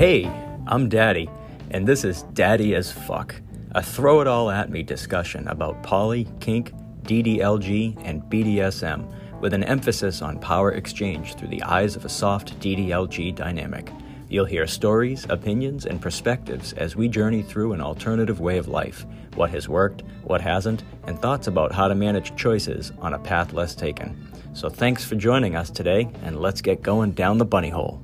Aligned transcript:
Hey, 0.00 0.24
I'm 0.66 0.88
Daddy, 0.88 1.28
and 1.72 1.86
this 1.86 2.04
is 2.04 2.22
Daddy 2.32 2.74
as 2.74 2.90
Fuck, 2.90 3.34
a 3.72 3.82
throw 3.82 4.22
it 4.22 4.26
all 4.26 4.48
at 4.48 4.70
me 4.70 4.82
discussion 4.82 5.46
about 5.46 5.82
poly, 5.82 6.26
kink, 6.40 6.72
DDLG, 7.02 8.00
and 8.02 8.22
BDSM, 8.22 9.06
with 9.42 9.52
an 9.52 9.62
emphasis 9.62 10.22
on 10.22 10.38
power 10.38 10.72
exchange 10.72 11.34
through 11.34 11.48
the 11.48 11.62
eyes 11.64 11.96
of 11.96 12.06
a 12.06 12.08
soft 12.08 12.58
DDLG 12.60 13.34
dynamic. 13.34 13.92
You'll 14.30 14.46
hear 14.46 14.66
stories, 14.66 15.26
opinions, 15.28 15.84
and 15.84 16.00
perspectives 16.00 16.72
as 16.72 16.96
we 16.96 17.06
journey 17.06 17.42
through 17.42 17.74
an 17.74 17.82
alternative 17.82 18.40
way 18.40 18.56
of 18.56 18.68
life, 18.68 19.04
what 19.34 19.50
has 19.50 19.68
worked, 19.68 20.02
what 20.24 20.40
hasn't, 20.40 20.82
and 21.08 21.20
thoughts 21.20 21.46
about 21.46 21.72
how 21.72 21.88
to 21.88 21.94
manage 21.94 22.34
choices 22.36 22.90
on 23.00 23.12
a 23.12 23.18
path 23.18 23.52
less 23.52 23.74
taken. 23.74 24.32
So 24.54 24.70
thanks 24.70 25.04
for 25.04 25.16
joining 25.16 25.56
us 25.56 25.68
today, 25.68 26.08
and 26.22 26.40
let's 26.40 26.62
get 26.62 26.80
going 26.80 27.10
down 27.10 27.36
the 27.36 27.44
bunny 27.44 27.68
hole. 27.68 28.02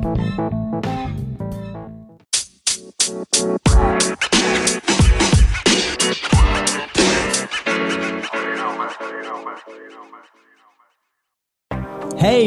Hey, 0.00 0.06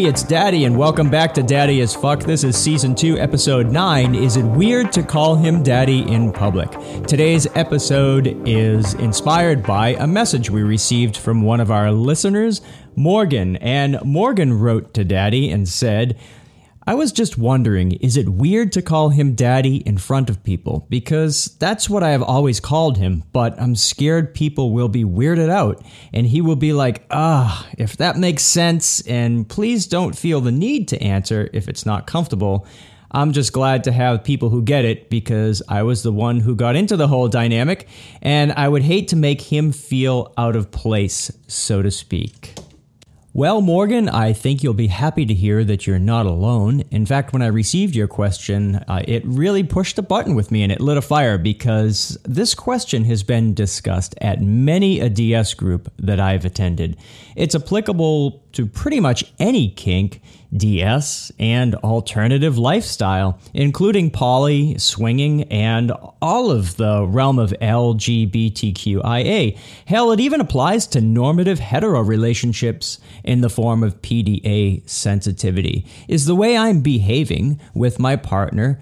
it's 0.05 0.23
Daddy, 0.23 0.65
and 0.65 0.75
welcome 0.75 1.11
back 1.11 1.35
to 1.35 1.43
Daddy 1.43 1.81
as 1.81 1.95
Fuck. 1.95 2.21
This 2.21 2.43
is 2.43 2.57
season 2.57 2.95
2, 2.95 3.19
episode 3.19 3.69
9. 3.69 4.15
Is 4.15 4.35
it 4.35 4.43
weird 4.43 4.91
to 4.93 5.03
call 5.03 5.35
him 5.35 5.61
Daddy 5.61 6.11
in 6.11 6.31
public? 6.31 6.71
Today's 7.05 7.45
episode 7.53 8.35
is 8.47 8.95
inspired 8.95 9.61
by 9.61 9.89
a 9.89 10.07
message 10.07 10.49
we 10.49 10.63
received 10.63 11.17
from 11.17 11.43
one 11.43 11.59
of 11.59 11.69
our 11.69 11.91
listeners, 11.91 12.61
Morgan. 12.95 13.57
And 13.57 13.99
Morgan 14.03 14.59
wrote 14.59 14.95
to 14.95 15.03
Daddy 15.03 15.51
and 15.51 15.69
said, 15.69 16.17
I 16.85 16.95
was 16.95 17.13
just 17.13 17.37
wondering, 17.37 17.93
is 17.93 18.17
it 18.17 18.27
weird 18.27 18.73
to 18.73 18.81
call 18.81 19.07
him 19.09 19.35
daddy 19.35 19.77
in 19.77 19.97
front 19.97 20.29
of 20.29 20.43
people? 20.43 20.85
Because 20.89 21.55
that's 21.57 21.89
what 21.89 22.03
I 22.03 22.09
have 22.09 22.21
always 22.21 22.59
called 22.59 22.97
him, 22.97 23.23
but 23.31 23.57
I'm 23.59 23.75
scared 23.75 24.33
people 24.33 24.71
will 24.71 24.89
be 24.89 25.05
weirded 25.05 25.49
out 25.49 25.81
and 26.11 26.27
he 26.27 26.41
will 26.41 26.57
be 26.57 26.73
like, 26.73 27.05
ah, 27.09 27.65
if 27.77 27.95
that 27.97 28.17
makes 28.17 28.43
sense, 28.43 28.99
and 29.07 29.47
please 29.47 29.87
don't 29.87 30.17
feel 30.17 30.41
the 30.41 30.51
need 30.51 30.89
to 30.89 31.01
answer 31.01 31.49
if 31.53 31.69
it's 31.69 31.85
not 31.85 32.05
comfortable. 32.05 32.67
I'm 33.11 33.31
just 33.31 33.53
glad 33.53 33.85
to 33.85 33.93
have 33.93 34.25
people 34.25 34.49
who 34.49 34.61
get 34.61 34.83
it 34.83 35.09
because 35.09 35.61
I 35.69 35.83
was 35.83 36.03
the 36.03 36.11
one 36.11 36.41
who 36.41 36.53
got 36.53 36.75
into 36.75 36.97
the 36.97 37.07
whole 37.07 37.29
dynamic 37.29 37.87
and 38.21 38.51
I 38.51 38.67
would 38.67 38.83
hate 38.83 39.07
to 39.09 39.15
make 39.15 39.39
him 39.39 39.71
feel 39.71 40.33
out 40.37 40.57
of 40.57 40.71
place, 40.71 41.31
so 41.47 41.81
to 41.81 41.91
speak. 41.91 42.55
Well, 43.35 43.61
Morgan, 43.61 44.09
I 44.09 44.31
think 44.31 44.61
you'll 44.61 44.75
be 44.75 44.85
happy 44.85 45.25
to 45.25 45.33
hear 45.33 45.63
that 45.63 45.87
you're 45.87 45.97
not 45.97 46.27
alone. 46.27 46.83
In 46.91 47.03
fact, 47.03 47.33
when 47.33 47.41
I 47.41 47.47
received 47.47 47.95
your 47.95 48.07
question, 48.07 48.75
uh, 48.87 49.01
it 49.07 49.25
really 49.25 49.63
pushed 49.63 49.97
a 49.97 50.03
button 50.03 50.35
with 50.35 50.51
me 50.51 50.61
and 50.61 50.71
it 50.71 50.79
lit 50.79 50.97
a 50.97 51.01
fire 51.01 51.39
because 51.39 52.15
this 52.25 52.53
question 52.53 53.05
has 53.05 53.23
been 53.23 53.55
discussed 53.55 54.13
at 54.21 54.39
many 54.39 54.99
a 54.99 55.09
DS 55.09 55.55
group 55.55 55.91
that 55.97 56.19
I've 56.19 56.45
attended. 56.45 56.95
It's 57.35 57.55
applicable 57.55 58.43
to 58.51 58.67
pretty 58.67 58.99
much 58.99 59.23
any 59.39 59.67
kink 59.71 60.21
DS, 60.55 61.31
and 61.39 61.75
alternative 61.75 62.57
lifestyle, 62.57 63.39
including 63.53 64.11
poly, 64.11 64.77
swinging, 64.77 65.43
and 65.43 65.91
all 66.21 66.51
of 66.51 66.77
the 66.77 67.05
realm 67.05 67.39
of 67.39 67.53
LGBTQIA. 67.61 69.57
Hell, 69.85 70.11
it 70.11 70.19
even 70.19 70.41
applies 70.41 70.87
to 70.87 71.01
normative 71.01 71.59
hetero 71.59 72.01
relationships 72.01 72.99
in 73.23 73.41
the 73.41 73.49
form 73.49 73.83
of 73.83 74.01
PDA 74.01 74.87
sensitivity. 74.89 75.85
Is 76.07 76.25
the 76.25 76.35
way 76.35 76.57
I'm 76.57 76.81
behaving 76.81 77.59
with 77.73 77.99
my 77.99 78.15
partner 78.15 78.79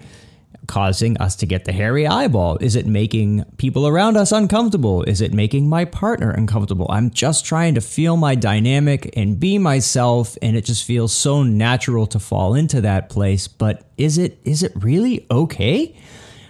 causing 0.72 1.18
us 1.18 1.36
to 1.36 1.44
get 1.44 1.66
the 1.66 1.72
hairy 1.72 2.06
eyeball? 2.06 2.56
Is 2.62 2.76
it 2.76 2.86
making 2.86 3.44
people 3.58 3.86
around 3.86 4.16
us 4.16 4.32
uncomfortable? 4.32 5.02
Is 5.02 5.20
it 5.20 5.34
making 5.34 5.68
my 5.68 5.84
partner 5.84 6.30
uncomfortable? 6.30 6.86
I'm 6.88 7.10
just 7.10 7.44
trying 7.44 7.74
to 7.74 7.82
feel 7.82 8.16
my 8.16 8.34
dynamic 8.34 9.12
and 9.14 9.38
be 9.38 9.58
myself 9.58 10.38
and 10.40 10.56
it 10.56 10.64
just 10.64 10.86
feels 10.86 11.12
so 11.12 11.42
natural 11.42 12.06
to 12.06 12.18
fall 12.18 12.54
into 12.54 12.80
that 12.80 13.10
place, 13.10 13.48
but 13.48 13.84
is 13.98 14.16
it 14.16 14.38
is 14.44 14.62
it 14.62 14.72
really 14.74 15.26
okay? 15.30 15.94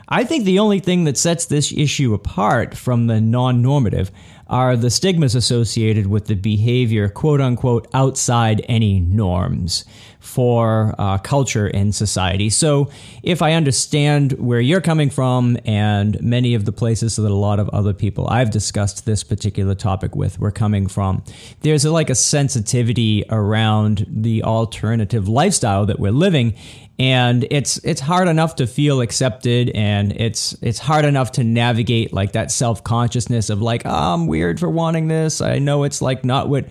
I 0.08 0.22
think 0.22 0.44
the 0.44 0.60
only 0.60 0.78
thing 0.78 1.02
that 1.04 1.18
sets 1.18 1.46
this 1.46 1.72
issue 1.72 2.14
apart 2.14 2.76
from 2.76 3.08
the 3.08 3.20
non-normative 3.20 4.12
are 4.46 4.76
the 4.76 4.90
stigmas 4.90 5.34
associated 5.34 6.06
with 6.06 6.26
the 6.26 6.34
behavior, 6.34 7.08
quote 7.08 7.40
unquote, 7.40 7.88
outside 7.92 8.64
any 8.68 9.00
norms 9.00 9.84
for 10.22 10.94
uh, 10.98 11.18
culture 11.18 11.66
in 11.66 11.90
society. 11.90 12.48
So, 12.48 12.90
if 13.24 13.42
I 13.42 13.54
understand 13.54 14.32
where 14.32 14.60
you're 14.60 14.80
coming 14.80 15.10
from 15.10 15.58
and 15.64 16.20
many 16.22 16.54
of 16.54 16.64
the 16.64 16.72
places 16.72 17.16
that 17.16 17.30
a 17.30 17.34
lot 17.34 17.58
of 17.58 17.68
other 17.70 17.92
people 17.92 18.28
I've 18.28 18.50
discussed 18.50 19.04
this 19.04 19.24
particular 19.24 19.74
topic 19.74 20.14
with 20.14 20.38
were 20.38 20.52
coming 20.52 20.86
from, 20.86 21.24
there's 21.62 21.84
a, 21.84 21.90
like 21.90 22.08
a 22.08 22.14
sensitivity 22.14 23.24
around 23.30 24.06
the 24.08 24.44
alternative 24.44 25.28
lifestyle 25.28 25.86
that 25.86 25.98
we're 25.98 26.12
living 26.12 26.54
and 26.98 27.46
it's 27.50 27.78
it's 27.78 28.00
hard 28.00 28.28
enough 28.28 28.56
to 28.56 28.66
feel 28.66 29.00
accepted 29.00 29.70
and 29.70 30.12
it's 30.12 30.52
it's 30.62 30.78
hard 30.78 31.04
enough 31.04 31.32
to 31.32 31.42
navigate 31.42 32.12
like 32.12 32.32
that 32.32 32.50
self-consciousness 32.50 33.50
of 33.50 33.60
like 33.60 33.82
oh, 33.86 33.90
I'm 34.14 34.26
weird 34.26 34.60
for 34.60 34.68
wanting 34.68 35.08
this 35.08 35.40
I 35.40 35.58
know 35.58 35.84
it's 35.84 36.02
like 36.02 36.24
not 36.24 36.48
what 36.48 36.66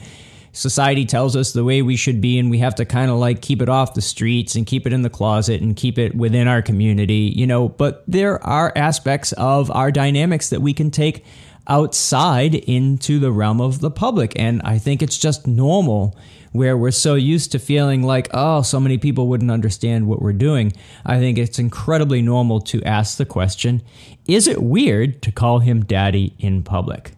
society 0.53 1.05
tells 1.05 1.35
us 1.35 1.53
the 1.53 1.63
way 1.63 1.81
we 1.81 1.95
should 1.95 2.19
be 2.19 2.37
and 2.37 2.49
we 2.49 2.59
have 2.59 2.75
to 2.75 2.85
kind 2.85 3.09
of 3.09 3.17
like 3.17 3.41
keep 3.41 3.61
it 3.61 3.69
off 3.69 3.93
the 3.93 4.01
streets 4.01 4.55
and 4.55 4.65
keep 4.65 4.85
it 4.85 4.93
in 4.93 5.01
the 5.01 5.09
closet 5.09 5.61
and 5.61 5.75
keep 5.75 5.97
it 5.97 6.13
within 6.15 6.47
our 6.47 6.61
community 6.61 7.31
you 7.35 7.47
know 7.47 7.69
but 7.69 8.03
there 8.07 8.43
are 8.43 8.73
aspects 8.75 9.31
of 9.33 9.71
our 9.71 9.91
dynamics 9.91 10.49
that 10.49 10.61
we 10.61 10.73
can 10.73 10.91
take 10.91 11.23
outside 11.67 12.55
into 12.55 13.19
the 13.19 13.31
realm 13.31 13.61
of 13.61 13.79
the 13.79 13.91
public 13.91 14.33
and 14.37 14.61
I 14.63 14.77
think 14.77 15.01
it's 15.01 15.17
just 15.17 15.47
normal 15.47 16.17
where 16.51 16.77
we're 16.77 16.91
so 16.91 17.15
used 17.15 17.51
to 17.53 17.59
feeling 17.59 18.03
like, 18.03 18.27
oh, 18.33 18.61
so 18.61 18.79
many 18.79 18.97
people 18.97 19.27
wouldn't 19.27 19.51
understand 19.51 20.07
what 20.07 20.21
we're 20.21 20.33
doing, 20.33 20.73
I 21.05 21.19
think 21.19 21.37
it's 21.37 21.59
incredibly 21.59 22.21
normal 22.21 22.59
to 22.61 22.83
ask 22.83 23.17
the 23.17 23.25
question 23.25 23.81
is 24.27 24.47
it 24.47 24.61
weird 24.61 25.21
to 25.23 25.31
call 25.31 25.59
him 25.59 25.83
daddy 25.83 26.35
in 26.39 26.61
public? 26.63 27.13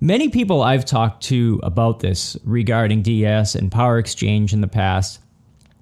Many 0.00 0.28
people 0.28 0.62
I've 0.62 0.84
talked 0.84 1.22
to 1.24 1.60
about 1.62 2.00
this 2.00 2.36
regarding 2.44 3.02
DS 3.02 3.54
and 3.54 3.70
power 3.70 3.98
exchange 3.98 4.52
in 4.52 4.60
the 4.60 4.68
past 4.68 5.20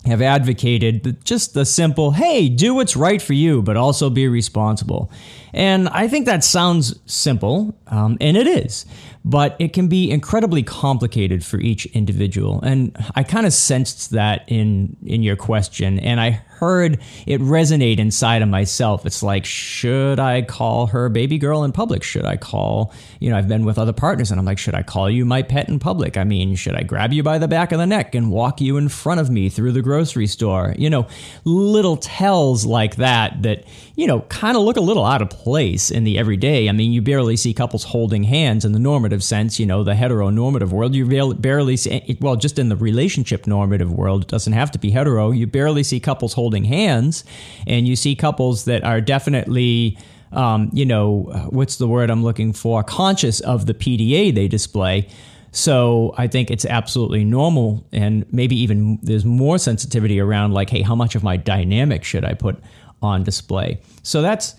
have 0.04 0.20
advocated 0.20 1.24
just 1.24 1.54
the 1.54 1.64
simple, 1.64 2.10
hey, 2.10 2.48
do 2.48 2.74
what's 2.74 2.96
right 2.96 3.22
for 3.22 3.34
you, 3.34 3.62
but 3.62 3.76
also 3.76 4.10
be 4.10 4.26
responsible. 4.26 5.10
And 5.52 5.88
I 5.90 6.08
think 6.08 6.26
that 6.26 6.42
sounds 6.42 6.98
simple, 7.06 7.76
um, 7.86 8.16
and 8.20 8.36
it 8.36 8.46
is 8.46 8.84
but 9.24 9.56
it 9.58 9.72
can 9.72 9.88
be 9.88 10.10
incredibly 10.10 10.62
complicated 10.62 11.44
for 11.44 11.60
each 11.60 11.86
individual. 11.86 12.60
And 12.62 12.96
I 13.14 13.22
kind 13.22 13.46
of 13.46 13.52
sensed 13.52 14.10
that 14.10 14.44
in 14.48 14.96
in 15.04 15.22
your 15.22 15.36
question, 15.36 15.98
and 16.00 16.20
I 16.20 16.42
heard 16.62 17.00
it 17.26 17.40
resonate 17.40 17.98
inside 17.98 18.40
of 18.40 18.48
myself. 18.48 19.04
It's 19.04 19.20
like, 19.20 19.44
should 19.44 20.20
I 20.20 20.42
call 20.42 20.86
her 20.86 21.08
baby 21.08 21.36
girl 21.36 21.64
in 21.64 21.72
public? 21.72 22.04
Should 22.04 22.24
I 22.24 22.36
call, 22.36 22.94
you 23.18 23.30
know, 23.30 23.36
I've 23.36 23.48
been 23.48 23.64
with 23.64 23.78
other 23.78 23.92
partners 23.92 24.30
and 24.30 24.38
I'm 24.38 24.46
like, 24.46 24.58
should 24.58 24.76
I 24.76 24.84
call 24.84 25.10
you 25.10 25.24
my 25.24 25.42
pet 25.42 25.68
in 25.68 25.80
public? 25.80 26.16
I 26.16 26.22
mean, 26.22 26.54
should 26.54 26.76
I 26.76 26.84
grab 26.84 27.12
you 27.12 27.24
by 27.24 27.38
the 27.38 27.48
back 27.48 27.72
of 27.72 27.80
the 27.80 27.86
neck 27.86 28.14
and 28.14 28.30
walk 28.30 28.60
you 28.60 28.76
in 28.76 28.88
front 28.88 29.18
of 29.18 29.28
me 29.28 29.48
through 29.48 29.72
the 29.72 29.82
grocery 29.82 30.28
store? 30.28 30.76
You 30.78 30.88
know, 30.88 31.08
little 31.44 31.96
tells 31.96 32.64
like 32.64 32.94
that 32.94 33.42
that, 33.42 33.64
you 33.96 34.06
know, 34.06 34.20
kind 34.20 34.56
of 34.56 34.62
look 34.62 34.76
a 34.76 34.80
little 34.80 35.04
out 35.04 35.20
of 35.20 35.30
place 35.30 35.90
in 35.90 36.04
the 36.04 36.16
everyday. 36.16 36.68
I 36.68 36.72
mean, 36.72 36.92
you 36.92 37.02
barely 37.02 37.36
see 37.36 37.52
couples 37.52 37.82
holding 37.82 38.22
hands 38.22 38.64
in 38.64 38.70
the 38.70 38.78
normative 38.78 39.24
sense, 39.24 39.58
you 39.58 39.66
know, 39.66 39.82
the 39.82 39.94
heteronormative 39.94 40.70
world. 40.70 40.94
You 40.94 41.34
barely 41.34 41.76
see, 41.76 42.16
well, 42.20 42.36
just 42.36 42.56
in 42.56 42.68
the 42.68 42.76
relationship 42.76 43.48
normative 43.48 43.92
world, 43.92 44.22
it 44.22 44.28
doesn't 44.28 44.52
have 44.52 44.70
to 44.70 44.78
be 44.78 44.92
hetero. 44.92 45.32
You 45.32 45.48
barely 45.48 45.82
see 45.82 45.98
couples 45.98 46.34
holding 46.34 46.51
holding 46.52 46.64
hands, 46.64 47.24
and 47.66 47.88
you 47.88 47.96
see 47.96 48.14
couples 48.14 48.64
that 48.66 48.84
are 48.84 49.00
definitely. 49.00 49.98
Um, 50.32 50.70
you 50.72 50.86
know, 50.86 51.48
what's 51.50 51.76
the 51.76 51.86
word 51.86 52.08
I'm 52.08 52.24
looking 52.24 52.54
for? 52.54 52.82
Conscious 52.82 53.40
of 53.40 53.66
the 53.66 53.74
PDA 53.74 54.34
they 54.34 54.48
display. 54.48 55.06
So 55.50 56.14
I 56.16 56.26
think 56.26 56.50
it's 56.50 56.64
absolutely 56.64 57.22
normal, 57.22 57.86
and 57.92 58.24
maybe 58.32 58.56
even 58.56 58.98
there's 59.02 59.26
more 59.26 59.58
sensitivity 59.58 60.18
around 60.18 60.54
like, 60.54 60.70
hey, 60.70 60.80
how 60.80 60.94
much 60.94 61.14
of 61.14 61.22
my 61.22 61.36
dynamic 61.36 62.02
should 62.02 62.24
I 62.24 62.32
put 62.32 62.56
on 63.02 63.24
display? 63.24 63.82
So 64.02 64.22
that's 64.22 64.54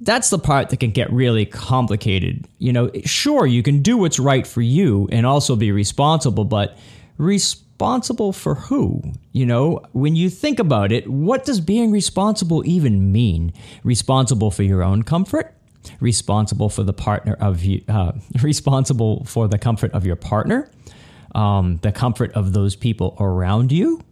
that's 0.00 0.30
the 0.30 0.38
part 0.38 0.70
that 0.70 0.80
can 0.80 0.90
get 0.90 1.12
really 1.12 1.44
complicated. 1.44 2.48
You 2.56 2.72
know, 2.72 2.90
sure, 3.04 3.46
you 3.46 3.62
can 3.62 3.82
do 3.82 3.98
what's 3.98 4.18
right 4.18 4.46
for 4.46 4.62
you 4.62 5.06
and 5.12 5.26
also 5.26 5.54
be 5.54 5.70
responsible, 5.70 6.46
but 6.46 6.78
responsible 7.18 7.69
responsible 7.80 8.34
for 8.34 8.56
who? 8.56 9.00
You 9.32 9.46
know, 9.46 9.80
when 9.92 10.14
you 10.14 10.28
think 10.28 10.58
about 10.58 10.92
it, 10.92 11.08
what 11.08 11.46
does 11.46 11.62
being 11.62 11.90
responsible 11.90 12.62
even 12.66 13.10
mean? 13.10 13.54
Responsible 13.84 14.50
for 14.50 14.62
your 14.62 14.82
own 14.82 15.02
comfort? 15.02 15.54
Responsible 15.98 16.68
for 16.68 16.82
the 16.82 16.92
partner 16.92 17.38
of 17.40 17.64
you, 17.64 17.82
uh, 17.88 18.12
responsible 18.42 19.24
for 19.24 19.48
the 19.48 19.56
comfort 19.56 19.92
of 19.92 20.04
your 20.04 20.16
partner, 20.16 20.70
um, 21.34 21.78
the 21.78 21.90
comfort 21.90 22.32
of 22.32 22.52
those 22.52 22.76
people 22.76 23.16
around 23.18 23.72
you. 23.72 24.02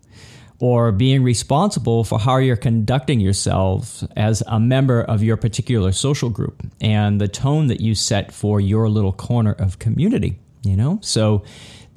or 0.60 0.90
being 0.90 1.22
responsible 1.22 2.02
for 2.02 2.18
how 2.18 2.36
you're 2.38 2.56
conducting 2.56 3.20
yourself 3.20 4.02
as 4.16 4.42
a 4.48 4.58
member 4.58 5.02
of 5.02 5.22
your 5.22 5.36
particular 5.36 5.92
social 5.92 6.30
group 6.30 6.66
and 6.80 7.20
the 7.20 7.28
tone 7.28 7.68
that 7.68 7.80
you 7.80 7.94
set 7.94 8.32
for 8.32 8.60
your 8.60 8.88
little 8.88 9.12
corner 9.12 9.52
of 9.52 9.78
community, 9.78 10.36
you 10.64 10.74
know? 10.74 10.98
So 11.00 11.44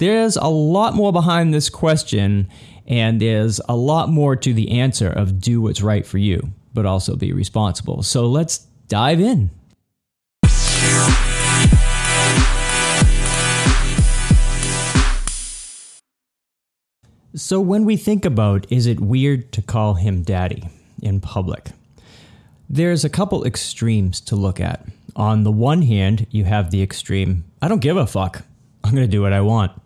there's 0.02 0.36
a 0.36 0.48
lot 0.48 0.96
more 0.96 1.14
behind 1.14 1.54
this 1.54 1.70
question 1.70 2.50
and 2.88 3.22
there's 3.22 3.62
a 3.70 3.76
lot 3.76 4.10
more 4.10 4.36
to 4.36 4.52
the 4.52 4.72
answer 4.72 5.08
of 5.08 5.40
do 5.40 5.62
what's 5.62 5.84
right 5.84 6.08
for 6.08 6.18
you, 6.18 6.52
but 6.74 6.88
also 6.88 7.16
be 7.16 7.32
responsible. 7.32 8.02
So 8.02 8.26
let's 8.26 8.66
dive 8.88 9.22
in. 9.22 9.52
So, 17.34 17.62
when 17.62 17.86
we 17.86 17.96
think 17.96 18.26
about 18.26 18.70
is 18.70 18.88
it 18.88 19.00
weird 19.00 19.54
to 19.54 19.62
call 19.62 19.94
him 19.94 20.24
daddy 20.24 20.68
in 21.02 21.22
public, 21.22 21.70
there's 22.68 23.06
a 23.06 23.10
couple 23.10 23.46
extremes 23.46 24.20
to 24.22 24.36
look 24.36 24.60
at. 24.60 24.86
On 25.16 25.44
the 25.44 25.52
one 25.52 25.84
hand, 25.84 26.26
you 26.32 26.44
have 26.44 26.72
the 26.72 26.82
extreme, 26.82 27.46
I 27.62 27.68
don't 27.68 27.80
give 27.80 27.96
a 27.96 28.08
fuck. 28.08 28.44
I'm 28.84 28.92
going 28.92 29.08
to 29.08 29.12
do 29.12 29.22
what 29.22 29.32
I 29.32 29.42
want. 29.42 29.81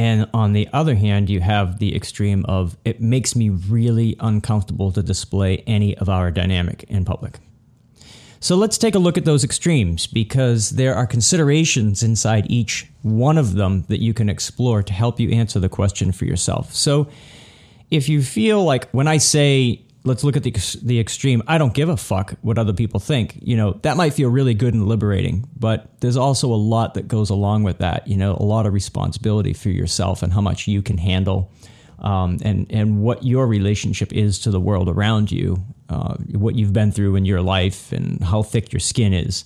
And 0.00 0.30
on 0.32 0.54
the 0.54 0.66
other 0.72 0.94
hand, 0.94 1.28
you 1.28 1.40
have 1.40 1.78
the 1.78 1.94
extreme 1.94 2.46
of 2.46 2.74
it 2.86 3.02
makes 3.02 3.36
me 3.36 3.50
really 3.50 4.16
uncomfortable 4.18 4.90
to 4.92 5.02
display 5.02 5.58
any 5.66 5.94
of 5.98 6.08
our 6.08 6.30
dynamic 6.30 6.84
in 6.84 7.04
public. 7.04 7.38
So 8.40 8.56
let's 8.56 8.78
take 8.78 8.94
a 8.94 8.98
look 8.98 9.18
at 9.18 9.26
those 9.26 9.44
extremes 9.44 10.06
because 10.06 10.70
there 10.70 10.94
are 10.94 11.06
considerations 11.06 12.02
inside 12.02 12.50
each 12.50 12.90
one 13.02 13.36
of 13.36 13.52
them 13.52 13.82
that 13.88 14.00
you 14.00 14.14
can 14.14 14.30
explore 14.30 14.82
to 14.82 14.92
help 14.94 15.20
you 15.20 15.32
answer 15.32 15.60
the 15.60 15.68
question 15.68 16.12
for 16.12 16.24
yourself. 16.24 16.74
So 16.74 17.06
if 17.90 18.08
you 18.08 18.22
feel 18.22 18.64
like 18.64 18.88
when 18.92 19.06
I 19.06 19.18
say 19.18 19.82
let's 20.04 20.24
look 20.24 20.36
at 20.36 20.42
the 20.42 20.52
the 20.82 20.98
extreme, 20.98 21.42
I 21.46 21.58
don't 21.58 21.74
give 21.74 21.88
a 21.88 21.96
fuck 21.96 22.34
what 22.42 22.58
other 22.58 22.72
people 22.72 23.00
think, 23.00 23.38
you 23.42 23.56
know, 23.56 23.78
that 23.82 23.96
might 23.96 24.14
feel 24.14 24.30
really 24.30 24.54
good 24.54 24.74
and 24.74 24.86
liberating, 24.86 25.48
but 25.56 26.00
there's 26.00 26.16
also 26.16 26.52
a 26.52 26.56
lot 26.56 26.94
that 26.94 27.08
goes 27.08 27.30
along 27.30 27.62
with 27.62 27.78
that, 27.78 28.06
you 28.06 28.16
know, 28.16 28.36
a 28.38 28.42
lot 28.44 28.66
of 28.66 28.72
responsibility 28.72 29.52
for 29.52 29.68
yourself 29.68 30.22
and 30.22 30.32
how 30.32 30.40
much 30.40 30.66
you 30.66 30.82
can 30.82 30.98
handle 30.98 31.52
um, 32.00 32.38
and 32.42 32.66
and 32.70 33.02
what 33.02 33.24
your 33.24 33.46
relationship 33.46 34.12
is 34.12 34.38
to 34.40 34.50
the 34.50 34.60
world 34.60 34.88
around 34.88 35.30
you, 35.30 35.62
uh, 35.88 36.14
what 36.32 36.54
you've 36.54 36.72
been 36.72 36.92
through 36.92 37.16
in 37.16 37.24
your 37.24 37.42
life, 37.42 37.92
and 37.92 38.22
how 38.22 38.42
thick 38.42 38.72
your 38.72 38.80
skin 38.80 39.12
is. 39.12 39.44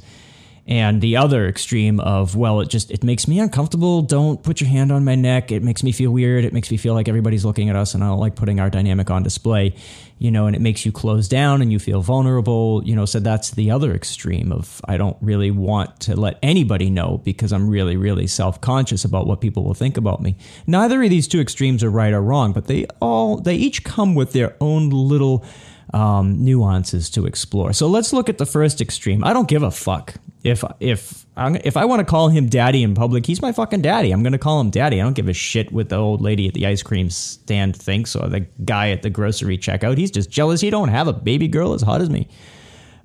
And 0.66 1.02
the 1.02 1.16
other 1.19 1.46
extreme 1.46 2.00
of 2.00 2.37
well, 2.37 2.61
it 2.61 2.70
just 2.70 2.90
it 2.90 3.05
makes 3.05 3.28
me 3.28 3.38
uncomfortable. 3.38 4.00
Don't 4.00 4.43
put 4.43 4.61
your 4.61 4.70
hand 4.70 4.90
on 4.90 5.05
my 5.05 5.14
neck. 5.14 5.52
It 5.52 5.62
makes 5.62 5.82
me 5.82 5.93
feel 5.93 6.11
weird. 6.11 6.44
It 6.44 6.55
makes 6.55 6.70
me 6.70 6.78
feel 6.78 6.94
like 6.94 7.06
everybody's 7.06 7.44
looking 7.44 7.69
at 7.69 7.76
us, 7.76 7.94
and 7.94 8.02
I 8.02 8.08
don't 8.08 8.19
like 8.19 8.34
putting 8.34 8.61
our 8.61 8.70
dynamic 8.70 9.11
on 9.11 9.22
display 9.22 9.75
you 10.19 10.31
know, 10.31 10.46
and 10.46 10.55
it 10.55 10.62
makes 10.62 10.87
you 10.87 10.93
close 10.93 11.28
down 11.28 11.61
and 11.61 11.72
you 11.72 11.78
feel 11.78 12.00
vulnerable, 12.00 12.82
you 12.84 12.94
know. 12.94 13.05
So 13.05 13.20
that's 13.20 13.50
the 13.50 13.70
other 13.70 13.94
extreme 13.94 14.52
of 14.52 14.81
I 14.87 14.96
don't 14.96 15.16
really 15.20 15.50
want 15.50 16.00
to 16.00 16.19
let 16.19 16.38
anybody 16.43 16.88
know 16.88 17.20
because 17.25 17.52
I'm 17.52 17.69
really, 17.69 17.96
really 17.96 18.26
self 18.26 18.60
conscious 18.60 19.05
about 19.05 19.26
what 19.26 19.40
people 19.40 19.64
will 19.64 19.75
think 19.75 19.96
about 19.96 20.22
me. 20.22 20.37
Neither 20.67 21.02
of 21.02 21.10
these 21.10 21.28
two 21.28 21.40
extremes 21.40 21.82
are 21.82 21.90
right 21.90 22.12
or 22.12 22.22
wrong, 22.22 22.52
but 22.52 22.67
they 22.67 22.87
all, 23.00 23.38
they 23.38 23.56
each 23.56 23.84
come 23.84 24.14
with 24.14 24.32
their 24.32 24.56
own 24.60 24.90
little 24.90 25.44
um, 25.93 26.44
nuances 26.44 27.10
to 27.10 27.26
explore. 27.26 27.72
So 27.72 27.87
let's 27.88 28.12
look 28.12 28.28
at 28.28 28.38
the 28.38 28.46
first 28.46 28.81
extreme. 28.81 29.25
I 29.25 29.32
don't 29.32 29.49
give 29.49 29.62
a 29.62 29.70
fuck 29.70 30.14
if 30.44 30.62
if 30.79 31.25
if 31.37 31.76
I 31.76 31.87
want 31.87 32.00
to 32.00 32.05
call 32.05 32.29
him 32.29 32.49
daddy 32.49 32.82
in 32.82 32.94
public, 32.94 33.25
he's 33.25 33.41
my 33.41 33.50
fucking 33.50 33.81
daddy. 33.81 34.12
I'm 34.12 34.23
going 34.23 34.35
to 34.35 34.38
call 34.38 34.61
him 34.61 34.70
daddy. 34.70 35.00
I 35.00 35.05
don't 35.05 35.14
give 35.14 35.29
a 35.29 35.32
shit 35.32 35.73
what 35.73 35.88
the 35.88 35.96
old 35.96 36.20
lady 36.20 36.46
at 36.46 36.55
the 36.55 36.67
ice 36.67 36.82
cream 36.82 37.08
stand 37.08 37.75
thinks 37.75 38.14
or 38.14 38.29
the 38.29 38.41
guy 38.64 38.91
at 38.91 39.02
the 39.02 39.11
grocery 39.11 39.56
checkout. 39.56 39.96
He's 39.96 40.11
just 40.11 40.31
jealous 40.31 40.61
he 40.61 40.69
don't 40.69 40.91
have 40.91 41.08
a 41.08 41.14
baby 41.14 41.49
girl 41.49 41.73
as 41.73 41.81
hot 41.81 42.02
as 42.02 42.11
me. 42.11 42.29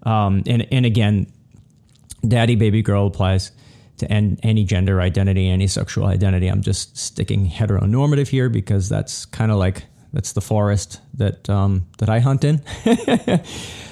Um, 0.03 0.43
and 0.47 0.67
and 0.69 0.85
again, 0.85 1.31
daddy 2.27 2.55
baby 2.55 2.81
girl 2.81 3.07
applies 3.07 3.51
to 3.99 4.11
any 4.11 4.65
gender 4.65 5.01
identity, 5.01 5.47
any 5.47 5.67
sexual 5.67 6.07
identity. 6.07 6.47
I'm 6.47 6.61
just 6.61 6.97
sticking 6.97 7.49
heteronormative 7.49 8.27
here 8.27 8.49
because 8.49 8.89
that's 8.89 9.25
kind 9.25 9.51
of 9.51 9.57
like 9.57 9.85
that's 10.11 10.33
the 10.33 10.41
forest 10.41 10.99
that 11.15 11.49
um, 11.49 11.87
that 11.99 12.09
I 12.09 12.19
hunt 12.19 12.43
in. 12.43 12.61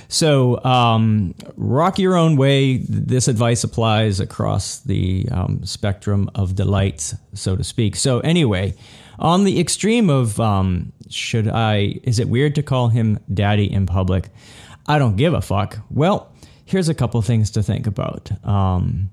So, 0.10 0.64
um, 0.64 1.36
rock 1.58 2.00
your 2.00 2.16
own 2.16 2.38
way. 2.38 2.78
This 2.78 3.28
advice 3.28 3.64
applies 3.64 4.20
across 4.20 4.80
the 4.80 5.28
um, 5.32 5.66
spectrum 5.66 6.30
of 6.34 6.56
delights, 6.56 7.16
so 7.34 7.58
to 7.58 7.64
speak. 7.64 7.96
So, 7.96 8.20
anyway, 8.22 8.74
on 9.20 9.44
the 9.44 9.60
extreme 9.60 10.10
of 10.10 10.40
um, 10.40 10.94
should 11.10 11.48
I, 11.48 12.00
is 12.04 12.20
it 12.20 12.30
weird 12.30 12.56
to 12.56 12.64
call 12.64 12.90
him 12.90 13.20
daddy 13.34 13.72
in 13.72 13.86
public? 13.86 14.30
I 14.88 15.00
don't 15.00 15.18
give 15.18 15.34
a 15.34 15.42
fuck. 15.42 15.78
Well, 15.90 16.32
here's 16.66 16.90
a 16.90 16.94
couple 16.94 17.22
things 17.22 17.52
to 17.52 17.64
think 17.64 17.88
about. 17.88 18.32
Um, 18.46 19.10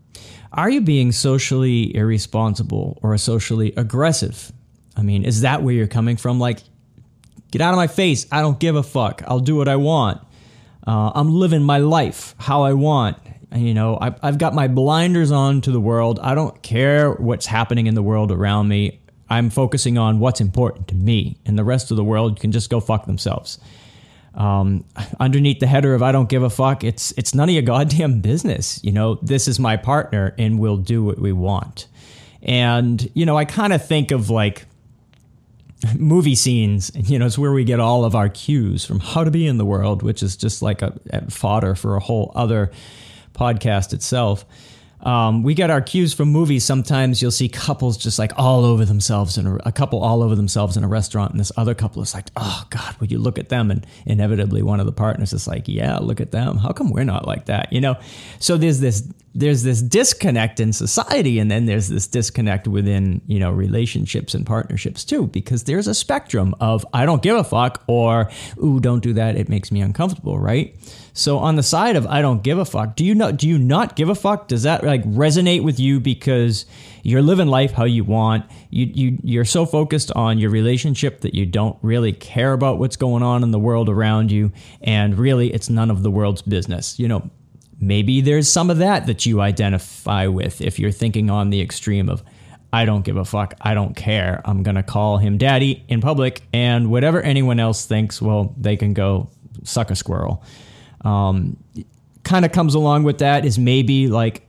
are 0.53 0.71
you 0.71 0.81
being 0.81 1.11
socially 1.11 1.95
irresponsible 1.97 2.99
or 3.03 3.17
socially 3.19 3.73
aggressive? 3.77 4.53
I 4.97 5.03
mean, 5.03 5.25
is 5.25 5.41
that 5.41 5.63
where 5.63 5.75
you're 5.75 5.89
coming 5.89 6.17
from? 6.17 6.39
Like, 6.39 6.61
get 7.51 7.61
out 7.61 7.73
of 7.73 7.77
my 7.77 7.89
face. 7.89 8.27
I 8.31 8.41
don't 8.41 8.61
give 8.61 8.77
a 8.77 8.83
fuck. 8.83 9.23
I'll 9.27 9.41
do 9.41 9.57
what 9.57 9.67
I 9.67 9.77
want. 9.77 10.21
Uh, 10.87 11.13
I'm 11.15 11.33
living 11.33 11.63
my 11.63 11.79
life 11.79 12.35
how 12.39 12.63
I 12.63 12.75
want. 12.75 13.17
You 13.55 13.73
know, 13.73 13.97
I, 14.01 14.15
I've 14.23 14.39
got 14.39 14.55
my 14.55 14.69
blinders 14.69 15.31
on 15.31 15.61
to 15.63 15.71
the 15.71 15.81
world. 15.81 16.19
I 16.21 16.35
don't 16.35 16.61
care 16.63 17.13
what's 17.13 17.47
happening 17.47 17.87
in 17.87 17.95
the 17.95 18.03
world 18.03 18.33
around 18.33 18.69
me. 18.69 19.01
I'm 19.31 19.49
focusing 19.49 19.97
on 19.97 20.19
what's 20.19 20.41
important 20.41 20.89
to 20.89 20.95
me, 20.95 21.39
and 21.47 21.59
the 21.59 21.65
rest 21.65 21.91
of 21.91 21.97
the 21.97 22.05
world 22.05 22.41
can 22.41 22.53
just 22.53 22.69
go 22.69 22.81
fuck 22.81 23.07
themselves. 23.07 23.59
Um, 24.35 24.85
underneath 25.21 25.61
the 25.61 25.67
header 25.67 25.95
of 25.95 26.03
"I 26.03 26.13
don't 26.13 26.29
give 26.29 26.43
a 26.43 26.51
fuck," 26.51 26.85
it's 26.85 27.13
it's 27.13 27.35
none 27.35 27.49
of 27.49 27.55
your 27.55 27.63
goddamn 27.63 28.21
business. 28.21 28.81
You 28.83 28.93
know, 28.93 29.15
this 29.23 29.49
is 29.49 29.59
my 29.59 29.77
partner, 29.77 30.35
and 30.39 30.59
we'll 30.59 30.77
do 30.77 31.03
what 31.03 31.19
we 31.19 31.33
want. 31.33 31.87
And 32.43 33.09
you 33.15 33.25
know, 33.25 33.39
I 33.39 33.45
kind 33.45 33.73
of 33.73 33.87
think 33.87 34.11
of 34.11 34.31
like 34.31 34.67
movie 35.99 36.35
scenes. 36.35 36.91
You 36.95 37.19
know, 37.19 37.27
it's 37.27 37.39
where 37.39 37.53
we 37.53 37.65
get 37.65 37.81
all 37.81 38.05
of 38.05 38.15
our 38.15 38.29
cues 38.29 38.85
from 38.85 39.01
how 39.01 39.25
to 39.25 39.31
be 39.31 39.47
in 39.47 39.59
the 39.59 39.65
world, 39.65 40.03
which 40.03 40.23
is 40.23 40.37
just 40.37 40.63
like 40.63 40.83
a, 40.83 40.99
a 41.11 41.31
fodder 41.31 41.75
for 41.75 41.97
a 41.97 42.01
whole 42.01 42.33
other 42.35 42.71
podcast 43.35 43.93
itself. 43.93 44.45
Um, 45.05 45.43
we 45.43 45.55
get 45.55 45.71
our 45.71 45.83
cues 45.83 46.15
from 46.15 46.31
movies. 46.31 46.65
Sometimes 46.65 47.21
you'll 47.21 47.31
see 47.31 47.49
couples 47.49 47.99
just 47.99 48.19
like 48.19 48.33
all 48.37 48.65
over 48.65 48.87
themselves 48.87 49.37
in 49.37 49.47
a, 49.47 49.57
a, 49.67 49.73
couple 49.73 50.03
all 50.03 50.23
over 50.23 50.35
themselves 50.35 50.79
in 50.79 50.85
a 50.85 50.89
restaurant, 50.89 51.31
and 51.31 51.39
this 51.39 51.53
other 51.59 51.75
couple 51.75 52.03
is 52.03 52.15
like, 52.15 52.29
"Oh 52.37 52.65
God, 52.71 52.97
would 53.01 53.13
you 53.13 53.19
look 53.19 53.39
at 53.39 53.51
them?" 53.51 53.71
And 53.71 53.87
inevitably, 54.07 54.63
one 54.63 54.81
of 54.81 54.87
the 54.87 54.93
partners 54.93 55.35
is 55.35 55.47
like, 55.47 55.69
"Yeah, 55.69 55.99
look 55.99 56.21
at 56.21 56.31
them. 56.31 56.57
How 56.57 56.73
come 56.73 56.91
we're 56.91 57.05
not 57.05 57.27
like 57.27 57.47
that?" 57.47 57.71
You 57.73 57.83
know. 57.83 57.97
So 58.39 58.57
there's 58.57 58.81
this 58.81 59.07
there's 59.35 59.63
this 59.65 59.83
disconnect 59.83 60.61
in 60.61 60.73
society, 60.73 61.39
and 61.39 61.51
then 61.51 61.67
there's 61.67 61.89
this 61.89 62.07
disconnect 62.07 62.67
within 62.67 63.21
you 63.27 63.39
know 63.39 63.51
relationships 63.51 64.33
and 64.33 64.47
partnerships 64.47 65.05
too, 65.05 65.27
because 65.27 65.65
there's 65.65 65.87
a 65.87 65.95
spectrum 65.95 66.55
of 66.61 66.87
"I 66.95 67.05
don't 67.05 67.23
give 67.23 67.37
a 67.37 67.45
fuck" 67.45 67.83
or 67.87 68.31
"Ooh, 68.63 68.81
don't 68.81 69.03
do 69.03 69.13
that. 69.13 69.37
It 69.37 69.51
makes 69.51 69.71
me 69.71 69.83
uncomfortable." 69.83 70.39
Right. 70.39 70.77
So 71.17 71.39
on 71.39 71.55
the 71.55 71.63
side 71.63 71.95
of 71.95 72.07
I 72.09 72.21
don't 72.23 72.43
give 72.43 72.59
a 72.59 72.65
fuck, 72.65 72.97
do 72.97 73.05
you 73.05 73.15
not 73.15 73.37
do 73.37 73.49
you 73.49 73.57
not 73.57 73.95
give 73.97 74.09
a 74.09 74.15
fuck? 74.15 74.49
Does 74.49 74.65
that 74.65 74.83
like 74.95 75.05
resonate 75.05 75.63
with 75.63 75.81
you 75.81 76.01
because 76.01 76.67
you're 77.03 77.23
living 77.23 77.49
life 77.49 77.73
how 77.73 77.85
you 77.85 78.05
want? 78.05 78.45
You 78.71 78.87
you 78.87 79.19
you're 79.23 79.45
so 79.45 79.67
focused 79.67 80.13
on 80.13 80.39
your 80.39 80.51
relationship 80.51 81.21
that 81.23 81.35
you 81.35 81.47
don't 81.47 81.77
really 81.83 82.13
care 82.13 82.53
about 82.53 82.79
what's 82.79 82.97
going 82.97 83.23
on 83.23 83.43
in 83.43 83.51
the 83.51 83.59
world 83.59 83.89
around 83.89 84.31
you 84.31 84.53
and 84.83 85.19
really 85.19 85.53
it's 85.53 85.69
none 85.69 85.91
of 85.91 86.03
the 86.03 86.11
world's 86.11 86.43
business. 86.43 86.99
You 86.99 87.09
know, 87.09 87.31
maybe 87.81 88.21
there's 88.21 88.51
some 88.51 88.71
of 88.71 88.79
that 88.79 89.07
that 89.07 89.27
you 89.27 89.41
identify 89.41 90.27
with 90.27 90.61
if 90.61 90.79
you're 90.79 90.93
thinking 90.93 91.31
on 91.31 91.51
the 91.51 91.61
extreme 91.61 92.09
of 92.09 92.23
I 92.73 92.85
don't 92.85 93.05
give 93.05 93.17
a 93.17 93.25
fuck. 93.25 93.55
I 93.61 93.75
don't 93.75 93.95
care. 93.95 94.43
I'm 94.45 94.65
going 94.65 94.75
to 94.75 94.83
call 94.83 95.19
him 95.19 95.39
daddy 95.39 95.85
in 95.89 96.01
public 96.01 96.43
and 96.53 96.91
whatever 96.91 97.23
anyone 97.23 97.61
else 97.61 97.87
thinks, 97.87 98.21
well, 98.21 98.53
they 98.59 98.77
can 98.77 98.95
go 98.95 99.31
suck 99.63 99.93
a 99.93 99.97
squirrel. 99.97 100.43
Um, 101.03 101.57
kind 102.25 102.45
of 102.45 102.51
comes 102.51 102.75
along 102.75 103.05
with 103.05 103.19
that 103.19 103.45
is 103.45 103.59
maybe 103.59 104.09
like 104.09 104.49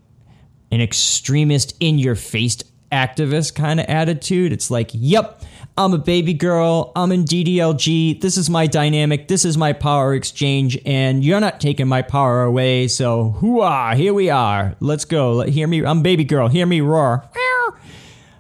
an 0.72 0.82
extremist 0.82 1.76
in 1.80 2.00
your 2.00 2.16
face 2.16 2.58
activist 2.92 3.56
kind 3.56 3.80
of 3.80 3.86
attitude. 3.88 4.54
It's 4.54 4.72
like, 4.72 4.92
yep, 4.94 5.42
I'm 5.78 5.94
a 5.94 5.98
baby 5.98 6.34
girl. 6.34 6.92
I'm 6.96 7.12
in 7.12 7.26
DDLG. 7.26 8.22
This 8.22 8.38
is 8.38 8.50
my 8.50 8.68
dynamic. 8.68 9.28
This 9.28 9.44
is 9.44 9.58
my 9.58 9.74
power 9.74 10.14
exchange, 10.14 10.78
and 10.86 11.24
you're 11.24 11.40
not 11.40 11.60
taking 11.60 11.88
my 11.88 12.02
power 12.02 12.44
away. 12.44 12.88
So, 12.88 13.36
hooah, 13.40 13.96
here 13.96 14.14
we 14.14 14.30
are. 14.30 14.76
Let's 14.80 15.06
go. 15.06 15.34
Let, 15.34 15.50
hear 15.50 15.68
me. 15.68 15.86
I'm 15.86 16.02
baby 16.02 16.24
girl. 16.24 16.48
Hear 16.48 16.66
me 16.66 16.82
roar. 16.82 17.30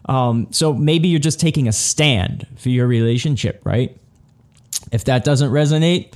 Um, 0.08 0.48
so 0.52 0.74
maybe 0.74 1.08
you're 1.08 1.20
just 1.20 1.40
taking 1.40 1.68
a 1.68 1.72
stand 1.72 2.46
for 2.58 2.70
your 2.70 2.88
relationship, 2.88 3.62
right? 3.64 3.98
If 4.92 5.06
that 5.06 5.24
doesn't 5.24 5.52
resonate, 5.52 6.14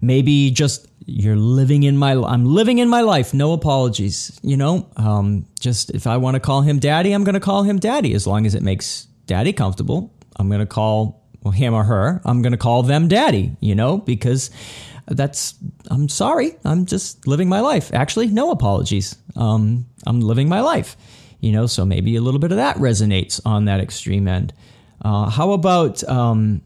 maybe 0.00 0.50
just 0.50 0.88
you're 1.06 1.36
living 1.36 1.82
in 1.82 1.96
my 1.96 2.12
i'm 2.12 2.44
living 2.44 2.78
in 2.78 2.88
my 2.88 3.02
life 3.02 3.34
no 3.34 3.52
apologies 3.52 4.38
you 4.42 4.56
know 4.56 4.88
um, 4.96 5.46
just 5.60 5.90
if 5.90 6.06
i 6.06 6.16
want 6.16 6.34
to 6.34 6.40
call 6.40 6.62
him 6.62 6.78
daddy 6.78 7.12
i'm 7.12 7.24
going 7.24 7.34
to 7.34 7.40
call 7.40 7.62
him 7.62 7.78
daddy 7.78 8.14
as 8.14 8.26
long 8.26 8.46
as 8.46 8.54
it 8.54 8.62
makes 8.62 9.06
daddy 9.26 9.52
comfortable 9.52 10.12
i'm 10.36 10.48
going 10.48 10.60
to 10.60 10.66
call 10.66 11.24
him 11.52 11.74
or 11.74 11.84
her, 11.84 12.20
I'm 12.24 12.42
going 12.42 12.52
to 12.52 12.58
call 12.58 12.82
them 12.82 13.08
daddy, 13.08 13.56
you 13.60 13.74
know, 13.74 13.98
because 13.98 14.50
that's, 15.06 15.54
I'm 15.90 16.08
sorry. 16.08 16.56
I'm 16.64 16.86
just 16.86 17.26
living 17.26 17.48
my 17.48 17.60
life. 17.60 17.92
Actually, 17.92 18.28
no 18.28 18.50
apologies. 18.50 19.16
Um, 19.36 19.86
I'm 20.06 20.20
living 20.20 20.48
my 20.48 20.60
life, 20.60 20.96
you 21.40 21.52
know, 21.52 21.66
so 21.66 21.84
maybe 21.84 22.16
a 22.16 22.20
little 22.20 22.40
bit 22.40 22.50
of 22.50 22.56
that 22.56 22.76
resonates 22.76 23.40
on 23.44 23.66
that 23.66 23.80
extreme 23.80 24.26
end. 24.28 24.54
Uh, 25.04 25.28
how 25.28 25.52
about, 25.52 26.02
um, 26.04 26.62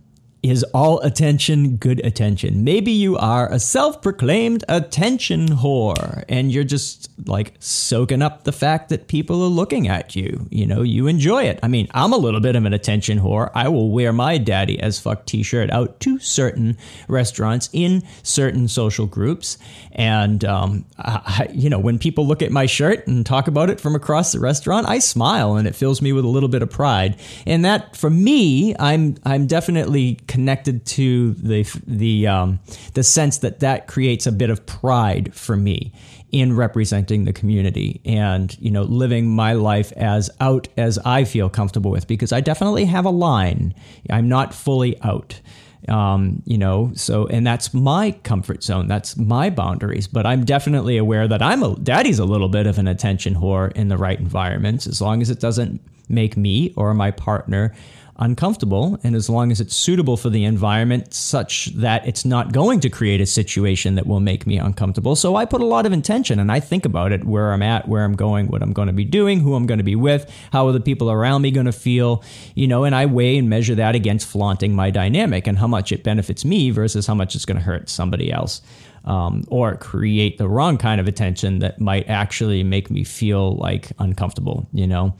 is 0.49 0.65
all 0.75 1.01
attention 1.01 1.77
good 1.77 2.05
attention? 2.05 2.65
Maybe 2.65 2.93
you 2.93 3.17
are 3.17 3.51
a 3.53 3.59
self 3.59 4.01
proclaimed 4.01 4.65
attention 4.69 5.49
whore 5.49 6.25
and 6.29 6.51
you're 6.51 6.65
just 6.65 7.11
like 7.27 7.55
soaking 7.59 8.23
up 8.23 8.45
the 8.45 8.53
fact 8.53 8.89
that 8.89 9.09
people 9.09 9.43
are 9.43 9.49
looking 9.49 9.89
at 9.89 10.17
you. 10.17 10.47
You 10.51 10.67
know, 10.67 10.83
you 10.83 11.07
enjoy 11.07 11.45
it. 11.45 11.59
I 11.63 11.69
mean, 11.69 11.89
I'm 11.93 12.13
a 12.13 12.17
little 12.17 12.41
bit 12.41 12.57
of 12.57 12.65
an 12.65 12.73
attention 12.73 13.19
whore. 13.19 13.51
I 13.55 13.69
will 13.69 13.91
wear 13.91 14.13
my 14.13 14.39
daddy 14.39 14.79
as 14.81 14.99
fuck 14.99 15.27
t 15.27 15.43
shirt 15.43 15.71
out 15.71 16.01
to 16.01 16.19
certain 16.19 16.77
restaurants 17.09 17.69
in 17.73 18.03
certain 18.23 18.69
social 18.69 19.07
groups. 19.07 19.59
And, 19.93 20.45
um, 20.45 20.85
I, 20.99 21.49
you 21.53 21.69
know, 21.69 21.79
when 21.79 21.99
people 21.99 22.27
look 22.27 22.43
at 22.43 22.53
my 22.53 22.67
shirt 22.67 23.07
and 23.07 23.27
talk 23.27 23.49
about 23.49 23.71
it 23.71 23.81
from 23.81 23.95
across 23.95 24.33
the 24.33 24.41
restaurant, 24.41 24.89
I 24.89 25.01
smile 25.01 25.57
and 25.57 25.67
it 25.67 25.75
fills 25.75 26.01
me 26.01 26.13
with 26.13 26.25
a 26.25 26.29
little 26.29 26.49
bit 26.49 26.63
of 26.63 26.71
pride. 26.71 27.19
And 27.47 27.65
that, 27.65 27.97
for 27.97 28.11
me, 28.11 28.77
I'm, 28.79 29.17
I'm 29.25 29.47
definitely 29.47 30.19
connected 30.39 30.87
to 30.87 31.33
the 31.33 31.65
the 31.85 32.25
um, 32.29 32.61
the 32.95 33.03
sense 33.03 33.39
that 33.39 33.59
that 33.59 33.89
creates 33.89 34.25
a 34.25 34.31
bit 34.31 34.51
of 34.51 34.65
pride 34.67 35.35
for 35.35 35.57
me 35.57 35.93
in 36.31 36.55
representing 36.55 37.25
the 37.25 37.33
community 37.33 38.01
and 38.05 38.57
you 38.61 38.71
know 38.71 38.85
living 38.85 39.29
my 39.29 39.53
life 39.53 39.91
as 39.97 40.31
out 40.39 40.69
as 40.77 40.97
I 41.01 41.25
feel 41.25 41.49
comfortable 41.49 41.91
with 41.91 42.07
because 42.07 42.33
I 42.33 42.41
definitely 42.41 42.85
have 42.85 43.05
a 43.05 43.11
line. 43.11 43.75
I'm 44.09 44.29
not 44.29 44.55
fully 44.55 45.01
out. 45.03 45.41
Um, 45.89 46.41
you 46.45 46.59
know, 46.59 46.93
so 46.95 47.27
and 47.27 47.45
that's 47.45 47.75
my 47.75 48.13
comfort 48.23 48.63
zone. 48.63 48.87
That's 48.87 49.17
my 49.17 49.51
boundaries. 49.51 50.07
But 50.07 50.25
I'm 50.25 50.45
definitely 50.45 50.99
aware 50.99 51.27
that 51.27 51.43
I'm 51.43 51.65
a 51.65 51.75
daddy's 51.75 52.21
a 52.21 52.25
little 52.25 52.49
bit 52.49 52.69
of 52.69 52.79
an 52.79 52.87
attention 52.87 53.35
whore 53.35 53.73
in 53.73 53.89
the 53.89 53.99
right 53.99 54.21
environments, 54.21 54.87
as 54.87 55.01
long 55.01 55.21
as 55.21 55.31
it 55.31 55.41
doesn't 55.41 55.81
make 56.09 56.37
me 56.37 56.73
or 56.77 56.95
my 56.95 57.11
partner 57.11 57.75
uncomfortable 58.19 58.99
and 59.05 59.15
as 59.15 59.31
long 59.31 59.53
as 59.53 59.61
it's 59.61 59.77
suitable 59.77 60.17
for 60.17 60.29
the 60.29 60.45
environment 60.45 61.15
such 61.15 61.67
that 61.67 62.07
it's 62.07 62.25
not 62.25 62.53
going 62.53 62.81
to 62.81 62.91
create 62.91 63.21
a 63.21 63.27
situation 63.27 63.95
that 63.95 64.07
will 64.07 64.21
make 64.21 64.47
me 64.47 64.59
uncomfortable. 64.59 65.15
So 65.15 65.37
I 65.37 65.45
put 65.45 65.61
a 65.61 65.67
lot 65.67 65.87
of 65.87 65.93
intention 65.93 66.41
and 66.41 66.51
I 66.51 66.59
think 66.59 66.85
about 66.85 67.13
it 67.13 67.25
where 67.25 67.53
I'm 67.53 67.63
at, 67.63 67.87
where 67.87 68.05
I'm 68.05 68.17
going, 68.17 68.49
what 68.49 68.63
I'm 68.63 68.73
going 68.73 68.89
to 68.89 68.93
be 68.93 69.05
doing, 69.05 69.41
who 69.41 69.55
I'm 69.55 69.67
going 69.67 69.79
to 69.79 69.85
be 69.85 69.95
with, 69.95 70.31
how 70.53 70.67
are 70.67 70.73
the 70.73 70.81
people 70.81 71.11
around 71.11 71.43
me 71.43 71.51
going 71.51 71.67
to 71.67 71.73
feel, 71.73 72.25
you 72.55 72.67
know, 72.67 72.85
and 72.85 72.95
I 72.95 73.07
weigh 73.07 73.39
and 73.39 73.49
measure 73.49 73.77
that 73.77 73.95
against 73.95 74.27
flaunting 74.27 74.75
my 74.75 74.91
dynamic 74.91 75.47
and 75.47 75.59
how 75.59 75.69
much 75.69 75.93
it 75.93 76.03
benefits 76.03 76.45
me 76.45 76.71
versus 76.71 77.07
how 77.07 77.15
much 77.15 77.37
it's 77.37 77.45
going 77.45 77.59
to 77.59 77.65
hurt 77.65 77.89
somebody 77.89 78.33
else. 78.33 78.63
Um, 79.05 79.45
or 79.49 79.77
create 79.77 80.37
the 80.37 80.49
wrong 80.49 80.77
kind 80.77 81.01
of 81.01 81.09
attention 81.09 81.61
that 81.61 81.81
might 81.81 82.11
actually 82.11 82.63
make 82.63 82.91
me 82.91 83.05
feel 83.05 83.57
like 83.57 83.91
uncomfortable, 83.99 84.69
you 84.73 84.87
know? 84.87 85.15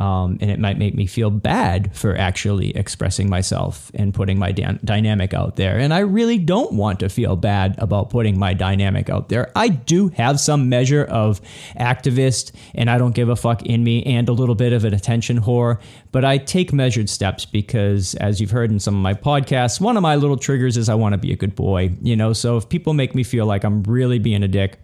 Um, 0.00 0.38
and 0.40 0.50
it 0.50 0.58
might 0.58 0.78
make 0.78 0.94
me 0.94 1.06
feel 1.06 1.28
bad 1.28 1.94
for 1.94 2.16
actually 2.16 2.74
expressing 2.74 3.28
myself 3.28 3.90
and 3.94 4.14
putting 4.14 4.38
my 4.38 4.50
dynamic 4.50 5.34
out 5.34 5.56
there. 5.56 5.78
And 5.78 5.92
I 5.92 5.98
really 5.98 6.38
don't 6.38 6.72
want 6.72 7.00
to 7.00 7.10
feel 7.10 7.36
bad 7.36 7.74
about 7.76 8.08
putting 8.08 8.38
my 8.38 8.54
dynamic 8.54 9.10
out 9.10 9.28
there. 9.28 9.52
I 9.54 9.68
do 9.68 10.08
have 10.08 10.40
some 10.40 10.70
measure 10.70 11.04
of 11.04 11.42
activist 11.78 12.52
and 12.74 12.88
I 12.88 12.96
don't 12.96 13.14
give 13.14 13.28
a 13.28 13.36
fuck 13.36 13.66
in 13.66 13.84
me 13.84 14.02
and 14.04 14.26
a 14.30 14.32
little 14.32 14.54
bit 14.54 14.72
of 14.72 14.86
an 14.86 14.94
attention 14.94 15.38
whore, 15.38 15.78
but 16.12 16.24
I 16.24 16.38
take 16.38 16.72
measured 16.72 17.10
steps 17.10 17.44
because, 17.44 18.14
as 18.14 18.40
you've 18.40 18.50
heard 18.50 18.70
in 18.70 18.80
some 18.80 18.94
of 18.94 19.02
my 19.02 19.12
podcasts, 19.12 19.82
one 19.82 19.98
of 19.98 20.02
my 20.02 20.16
little 20.16 20.38
triggers 20.38 20.78
is 20.78 20.88
I 20.88 20.94
want 20.94 21.12
to 21.12 21.18
be 21.18 21.30
a 21.30 21.36
good 21.36 21.54
boy, 21.54 21.92
you 22.00 22.16
know? 22.16 22.32
So 22.32 22.56
if 22.56 22.70
people 22.70 22.94
make 22.94 23.14
me 23.14 23.22
feel 23.22 23.44
like 23.44 23.64
I'm 23.64 23.82
really 23.82 24.18
being 24.18 24.42
a 24.42 24.48
dick, 24.48 24.78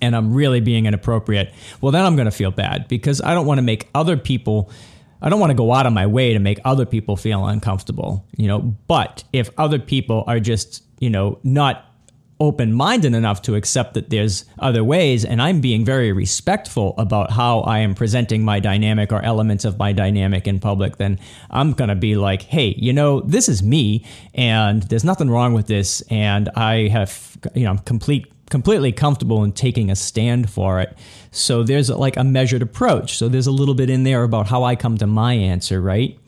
and 0.00 0.16
I'm 0.16 0.34
really 0.34 0.60
being 0.60 0.86
inappropriate, 0.86 1.52
well, 1.80 1.92
then 1.92 2.04
I'm 2.04 2.16
going 2.16 2.26
to 2.26 2.32
feel 2.32 2.50
bad 2.50 2.88
because 2.88 3.20
I 3.20 3.34
don't 3.34 3.46
want 3.46 3.58
to 3.58 3.62
make 3.62 3.88
other 3.94 4.16
people. 4.16 4.70
I 5.22 5.28
don't 5.28 5.40
want 5.40 5.50
to 5.50 5.56
go 5.56 5.72
out 5.72 5.86
of 5.86 5.92
my 5.92 6.06
way 6.06 6.32
to 6.32 6.38
make 6.38 6.60
other 6.64 6.84
people 6.84 7.16
feel 7.16 7.46
uncomfortable, 7.46 8.26
you 8.36 8.46
know. 8.46 8.60
But 8.60 9.24
if 9.32 9.50
other 9.56 9.78
people 9.78 10.24
are 10.26 10.40
just, 10.40 10.82
you 10.98 11.10
know, 11.10 11.38
not 11.42 11.90
open 12.40 12.72
minded 12.72 13.14
enough 13.14 13.42
to 13.42 13.54
accept 13.54 13.94
that 13.94 14.10
there's 14.10 14.44
other 14.58 14.82
ways, 14.82 15.24
and 15.24 15.40
I'm 15.40 15.60
being 15.60 15.84
very 15.84 16.12
respectful 16.12 16.94
about 16.98 17.30
how 17.30 17.60
I 17.60 17.78
am 17.78 17.94
presenting 17.94 18.44
my 18.44 18.60
dynamic 18.60 19.12
or 19.12 19.22
elements 19.22 19.64
of 19.64 19.78
my 19.78 19.92
dynamic 19.92 20.46
in 20.46 20.58
public, 20.58 20.96
then 20.96 21.20
I'm 21.50 21.72
going 21.72 21.88
to 21.88 21.94
be 21.94 22.16
like, 22.16 22.42
hey, 22.42 22.74
you 22.76 22.92
know, 22.92 23.20
this 23.20 23.48
is 23.48 23.62
me, 23.62 24.04
and 24.34 24.82
there's 24.82 25.04
nothing 25.04 25.30
wrong 25.30 25.54
with 25.54 25.68
this, 25.68 26.02
and 26.10 26.48
I 26.56 26.88
have, 26.88 27.38
you 27.54 27.64
know, 27.64 27.78
complete 27.84 28.33
completely 28.50 28.92
comfortable 28.92 29.42
in 29.44 29.52
taking 29.52 29.90
a 29.90 29.96
stand 29.96 30.50
for 30.50 30.80
it. 30.80 30.96
So 31.30 31.62
there's 31.62 31.90
like 31.90 32.16
a 32.16 32.24
measured 32.24 32.62
approach. 32.62 33.16
So 33.16 33.28
there's 33.28 33.46
a 33.46 33.52
little 33.52 33.74
bit 33.74 33.90
in 33.90 34.04
there 34.04 34.22
about 34.22 34.48
how 34.48 34.64
I 34.64 34.76
come 34.76 34.98
to 34.98 35.06
my 35.06 35.34
answer, 35.34 35.80
right? 35.80 36.18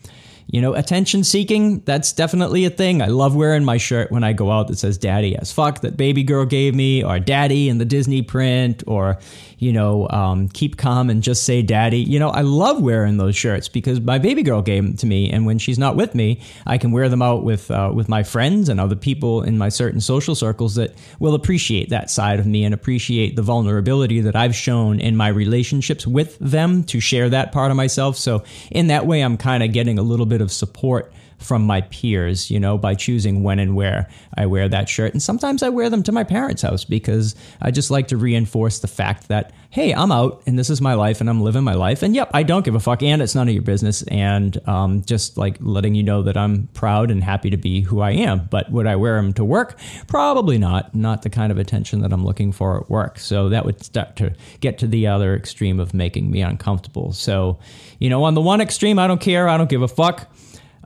You 0.48 0.60
know, 0.60 0.74
attention 0.74 1.24
seeking, 1.24 1.80
that's 1.80 2.12
definitely 2.12 2.64
a 2.66 2.70
thing. 2.70 3.02
I 3.02 3.06
love 3.06 3.34
wearing 3.34 3.64
my 3.64 3.78
shirt 3.78 4.12
when 4.12 4.22
I 4.22 4.32
go 4.32 4.52
out 4.52 4.68
that 4.68 4.78
says 4.78 4.96
daddy 4.96 5.36
as 5.36 5.50
fuck 5.50 5.80
that 5.80 5.96
baby 5.96 6.22
girl 6.22 6.46
gave 6.46 6.72
me, 6.72 7.02
or 7.02 7.18
daddy 7.18 7.68
in 7.68 7.78
the 7.78 7.84
Disney 7.84 8.22
print, 8.22 8.84
or, 8.86 9.18
you 9.58 9.72
know, 9.72 10.08
um, 10.10 10.48
keep 10.48 10.76
calm 10.76 11.10
and 11.10 11.20
just 11.20 11.42
say 11.42 11.62
daddy. 11.62 11.98
You 11.98 12.20
know, 12.20 12.28
I 12.28 12.42
love 12.42 12.80
wearing 12.80 13.16
those 13.16 13.34
shirts 13.34 13.66
because 13.66 14.00
my 14.00 14.18
baby 14.18 14.44
girl 14.44 14.62
gave 14.62 14.84
them 14.84 14.96
to 14.98 15.06
me. 15.06 15.30
And 15.32 15.46
when 15.46 15.58
she's 15.58 15.80
not 15.80 15.96
with 15.96 16.14
me, 16.14 16.40
I 16.64 16.78
can 16.78 16.92
wear 16.92 17.08
them 17.08 17.22
out 17.22 17.42
with, 17.42 17.68
uh, 17.72 17.90
with 17.92 18.08
my 18.08 18.22
friends 18.22 18.68
and 18.68 18.78
other 18.78 18.94
people 18.94 19.42
in 19.42 19.58
my 19.58 19.68
certain 19.68 20.00
social 20.00 20.36
circles 20.36 20.76
that 20.76 20.94
will 21.18 21.34
appreciate 21.34 21.88
that 21.88 22.08
side 22.08 22.38
of 22.38 22.46
me 22.46 22.64
and 22.64 22.72
appreciate 22.72 23.34
the 23.34 23.42
vulnerability 23.42 24.20
that 24.20 24.36
I've 24.36 24.54
shown 24.54 25.00
in 25.00 25.16
my 25.16 25.26
relationships 25.26 26.06
with 26.06 26.38
them 26.38 26.84
to 26.84 27.00
share 27.00 27.28
that 27.30 27.50
part 27.50 27.72
of 27.72 27.76
myself. 27.76 28.16
So 28.16 28.44
in 28.70 28.86
that 28.86 29.06
way, 29.06 29.22
I'm 29.22 29.36
kind 29.36 29.64
of 29.64 29.72
getting 29.72 29.98
a 29.98 30.02
little 30.02 30.24
bit 30.24 30.35
bit 30.36 30.42
of 30.42 30.52
support 30.52 31.10
from 31.38 31.62
my 31.62 31.82
peers, 31.82 32.50
you 32.50 32.58
know, 32.58 32.78
by 32.78 32.94
choosing 32.94 33.42
when 33.42 33.58
and 33.58 33.76
where 33.76 34.08
I 34.36 34.46
wear 34.46 34.68
that 34.68 34.88
shirt. 34.88 35.12
And 35.12 35.22
sometimes 35.22 35.62
I 35.62 35.68
wear 35.68 35.90
them 35.90 36.02
to 36.04 36.12
my 36.12 36.24
parents' 36.24 36.62
house 36.62 36.84
because 36.84 37.34
I 37.60 37.70
just 37.70 37.90
like 37.90 38.08
to 38.08 38.16
reinforce 38.16 38.78
the 38.78 38.88
fact 38.88 39.28
that, 39.28 39.52
hey, 39.70 39.92
I'm 39.92 40.10
out 40.10 40.42
and 40.46 40.58
this 40.58 40.70
is 40.70 40.80
my 40.80 40.94
life 40.94 41.20
and 41.20 41.28
I'm 41.28 41.42
living 41.42 41.64
my 41.64 41.74
life. 41.74 42.02
And 42.02 42.14
yep, 42.14 42.30
I 42.32 42.42
don't 42.42 42.64
give 42.64 42.74
a 42.74 42.80
fuck 42.80 43.02
and 43.02 43.20
it's 43.20 43.34
none 43.34 43.48
of 43.48 43.54
your 43.54 43.62
business. 43.62 44.02
And 44.04 44.56
um, 44.66 45.02
just 45.02 45.36
like 45.36 45.58
letting 45.60 45.94
you 45.94 46.02
know 46.02 46.22
that 46.22 46.36
I'm 46.36 46.68
proud 46.68 47.10
and 47.10 47.22
happy 47.22 47.50
to 47.50 47.56
be 47.56 47.82
who 47.82 48.00
I 48.00 48.12
am. 48.12 48.46
But 48.50 48.70
would 48.72 48.86
I 48.86 48.96
wear 48.96 49.16
them 49.16 49.32
to 49.34 49.44
work? 49.44 49.78
Probably 50.06 50.58
not. 50.58 50.94
Not 50.94 51.22
the 51.22 51.30
kind 51.30 51.52
of 51.52 51.58
attention 51.58 52.00
that 52.00 52.12
I'm 52.12 52.24
looking 52.24 52.52
for 52.52 52.80
at 52.80 52.88
work. 52.88 53.18
So 53.18 53.50
that 53.50 53.66
would 53.66 53.84
start 53.84 54.16
to 54.16 54.34
get 54.60 54.78
to 54.78 54.86
the 54.86 55.06
other 55.06 55.34
extreme 55.34 55.78
of 55.80 55.92
making 55.92 56.30
me 56.30 56.40
uncomfortable. 56.40 57.12
So, 57.12 57.58
you 57.98 58.08
know, 58.08 58.24
on 58.24 58.34
the 58.34 58.40
one 58.40 58.60
extreme, 58.60 58.98
I 58.98 59.06
don't 59.06 59.20
care. 59.20 59.48
I 59.48 59.58
don't 59.58 59.68
give 59.68 59.82
a 59.82 59.88
fuck. 59.88 60.30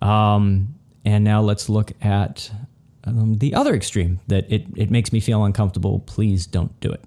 Um, 0.01 0.75
and 1.05 1.25
now 1.25 1.41
let's 1.41 1.69
look 1.69 1.93
at 2.03 2.51
um, 3.05 3.39
the 3.39 3.55
other 3.55 3.75
extreme 3.75 4.21
that 4.29 4.51
it, 4.51 4.67
it 4.77 4.91
makes 4.91 5.13
me 5.13 5.21
feel 5.21 5.45
uncomfortable. 5.45 6.01
Please 6.01 6.47
don't 6.47 6.79
do 6.81 6.93
it. 6.93 7.03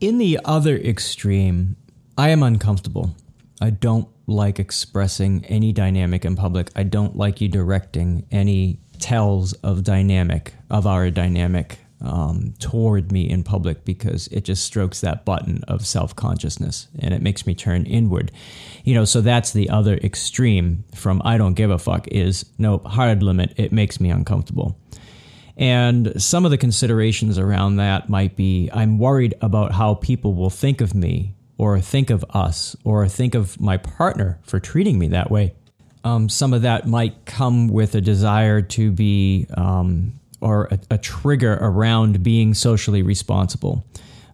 In 0.00 0.16
the 0.16 0.40
other 0.46 0.78
extreme, 0.78 1.76
I 2.16 2.30
am 2.30 2.42
uncomfortable. 2.42 3.14
I 3.60 3.68
don't 3.68 4.08
like 4.30 4.58
expressing 4.58 5.44
any 5.46 5.72
dynamic 5.72 6.24
in 6.24 6.36
public. 6.36 6.70
I 6.76 6.84
don't 6.84 7.16
like 7.16 7.40
you 7.40 7.48
directing 7.48 8.26
any 8.30 8.80
tells 8.98 9.52
of 9.54 9.82
dynamic, 9.82 10.54
of 10.70 10.86
our 10.86 11.10
dynamic 11.10 11.78
um, 12.02 12.54
toward 12.58 13.12
me 13.12 13.28
in 13.28 13.42
public 13.42 13.84
because 13.84 14.26
it 14.28 14.42
just 14.42 14.64
strokes 14.64 15.00
that 15.02 15.24
button 15.24 15.62
of 15.68 15.86
self 15.86 16.16
consciousness 16.16 16.88
and 16.98 17.12
it 17.12 17.22
makes 17.22 17.46
me 17.46 17.54
turn 17.54 17.84
inward. 17.84 18.32
You 18.84 18.94
know, 18.94 19.04
so 19.04 19.20
that's 19.20 19.52
the 19.52 19.68
other 19.68 19.96
extreme 19.96 20.84
from 20.94 21.20
I 21.24 21.36
don't 21.36 21.54
give 21.54 21.70
a 21.70 21.78
fuck 21.78 22.08
is 22.08 22.46
nope, 22.58 22.86
hard 22.86 23.22
limit, 23.22 23.52
it 23.56 23.72
makes 23.72 24.00
me 24.00 24.10
uncomfortable. 24.10 24.78
And 25.56 26.20
some 26.20 26.46
of 26.46 26.50
the 26.50 26.56
considerations 26.56 27.36
around 27.36 27.76
that 27.76 28.08
might 28.08 28.34
be 28.34 28.70
I'm 28.72 28.98
worried 28.98 29.34
about 29.42 29.72
how 29.72 29.94
people 29.94 30.34
will 30.34 30.50
think 30.50 30.80
of 30.80 30.94
me 30.94 31.34
or 31.60 31.78
think 31.78 32.08
of 32.08 32.24
us 32.30 32.74
or 32.84 33.06
think 33.06 33.34
of 33.34 33.60
my 33.60 33.76
partner 33.76 34.38
for 34.42 34.58
treating 34.58 34.98
me 34.98 35.08
that 35.08 35.30
way. 35.30 35.52
Um, 36.04 36.30
some 36.30 36.54
of 36.54 36.62
that 36.62 36.88
might 36.88 37.26
come 37.26 37.68
with 37.68 37.94
a 37.94 38.00
desire 38.00 38.62
to 38.62 38.90
be 38.90 39.46
um, 39.58 40.14
or 40.40 40.68
a, 40.70 40.78
a, 40.92 40.96
trigger 40.96 41.58
around 41.60 42.22
being 42.22 42.54
socially 42.54 43.02
responsible 43.02 43.84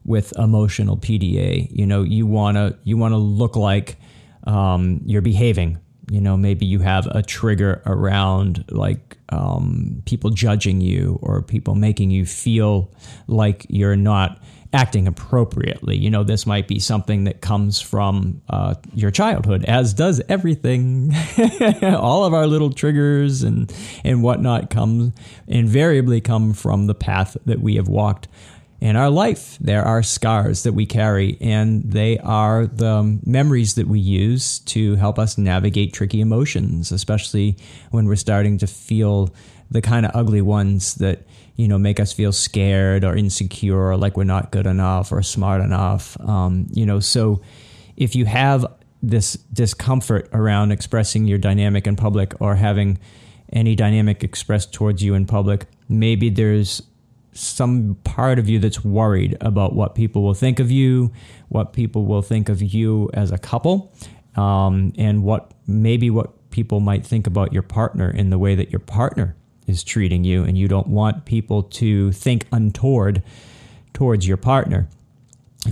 with 0.04 0.33
emotional 0.38 0.97
PDA. 0.97 1.66
You 1.73 1.85
know, 1.85 2.04
you 2.04 2.26
wanna 2.26 2.78
you 2.85 2.97
wanna 2.97 3.18
look 3.18 3.56
like 3.56 3.97
um, 4.45 5.00
you're 5.04 5.21
behaving 5.21 5.80
You 6.09 6.21
know, 6.21 6.37
maybe 6.37 6.64
you 6.64 6.78
have 6.78 7.09
a 7.09 7.23
trigger 7.23 7.83
around 7.87 8.64
like 8.71 9.18
um, 9.30 10.00
people 10.06 10.30
judging 10.30 10.80
you 10.80 11.18
or 11.23 11.42
people 11.42 11.75
making 11.75 12.12
you 12.12 12.25
feel 12.25 12.95
like 13.26 13.66
you're 13.68 13.97
not 13.97 14.40
acting 14.76 15.09
appropriately. 15.09 15.97
You 15.97 16.11
know, 16.11 16.23
this 16.23 16.47
might 16.47 16.68
be 16.68 16.78
something 16.78 17.25
that 17.25 17.40
comes 17.40 17.80
from 17.80 18.42
uh, 18.50 18.75
your 18.95 19.11
childhood, 19.11 19.64
as 19.64 19.95
does 19.95 20.21
everything. 20.28 21.12
All 21.83 22.25
of 22.25 22.35
our 22.35 22.47
little 22.47 22.71
triggers 22.71 23.42
and 23.42 23.73
and 24.04 24.23
whatnot 24.23 24.68
come 24.68 25.14
invariably 25.49 26.21
come 26.21 26.52
from 26.52 26.87
the 26.87 26.95
path 26.95 27.37
that 27.47 27.61
we 27.61 27.76
have 27.76 27.88
walked 27.88 28.28
in 28.80 28.97
our 28.97 29.09
life. 29.09 29.56
There 29.61 29.83
are 29.83 30.02
scars 30.02 30.62
that 30.64 30.75
we 30.75 30.85
carry, 30.85 31.38
and 31.40 31.83
they 31.90 32.18
are 32.18 32.66
the 32.66 33.18
memories 33.25 33.76
that 33.76 33.88
we 33.88 33.99
use 33.99 34.59
to 34.61 34.97
help 34.97 35.18
us 35.18 35.38
navigate 35.38 35.95
tricky 35.95 36.21
emotions, 36.21 36.92
especially 36.92 37.56
when 37.90 38.06
we're 38.06 38.16
starting 38.16 38.59
to 38.59 38.66
feel 38.66 39.35
the 39.71 39.80
kind 39.80 40.04
of 40.04 40.12
ugly 40.14 40.42
ones 40.42 40.97
that 40.97 41.23
you 41.57 41.67
know 41.67 41.79
make 41.79 41.99
us 41.99 42.13
feel 42.13 42.33
scared 42.33 43.05
or 43.05 43.17
insecure 43.17 43.91
or 43.91 43.97
like 43.97 44.17
we're 44.17 44.25
not 44.25 44.51
good 44.51 44.67
enough 44.67 45.11
or 45.11 45.23
smart 45.23 45.61
enough 45.61 46.19
um, 46.21 46.67
you 46.71 46.87
know 46.87 47.01
so 47.01 47.41
if 47.97 48.15
you 48.15 48.27
have 48.27 48.65
this 49.03 49.35
discomfort 49.53 50.29
around 50.33 50.71
expressing 50.73 51.27
your 51.27 51.39
dynamic 51.39 51.87
in 51.87 51.97
public 51.97 52.35
or 52.41 52.55
having 52.55 52.99
any 53.53 53.75
dynamic 53.75 54.23
expressed 54.23 54.73
towards 54.73 55.03
you 55.03 55.15
in 55.15 55.27
public 55.27 55.67
maybe 55.89 56.29
there's 56.31 56.83
some 57.33 57.97
part 58.03 58.39
of 58.39 58.49
you 58.49 58.59
that's 58.59 58.83
worried 58.83 59.37
about 59.41 59.75
what 59.75 59.95
people 59.95 60.23
will 60.23 60.35
think 60.35 60.59
of 60.59 60.71
you 60.71 61.13
what 61.49 61.73
people 61.73 62.05
will 62.07 62.23
think 62.23 62.49
of 62.49 62.63
you 62.63 63.11
as 63.15 63.31
a 63.31 63.39
couple 63.39 63.93
um, 64.37 64.93
and 64.99 65.23
what 65.23 65.53
maybe 65.67 66.11
what 66.11 66.51
people 66.51 66.81
might 66.81 67.05
think 67.05 67.27
about 67.27 67.53
your 67.53 67.63
partner 67.63 68.11
in 68.11 68.31
the 68.31 68.39
way 68.39 68.55
that 68.55 68.71
your 68.71 68.81
partner 68.81 69.37
is 69.66 69.85
treating 69.85 70.25
you, 70.25 70.44
and 70.44 70.56
you 70.56 70.68
don't 70.68 70.88
want 70.88 71.25
people 71.25 71.62
to 71.62 72.12
think 72.12 72.46
untoward 72.52 73.23
towards 73.92 74.26
your 74.26 74.37
partner. 74.37 74.88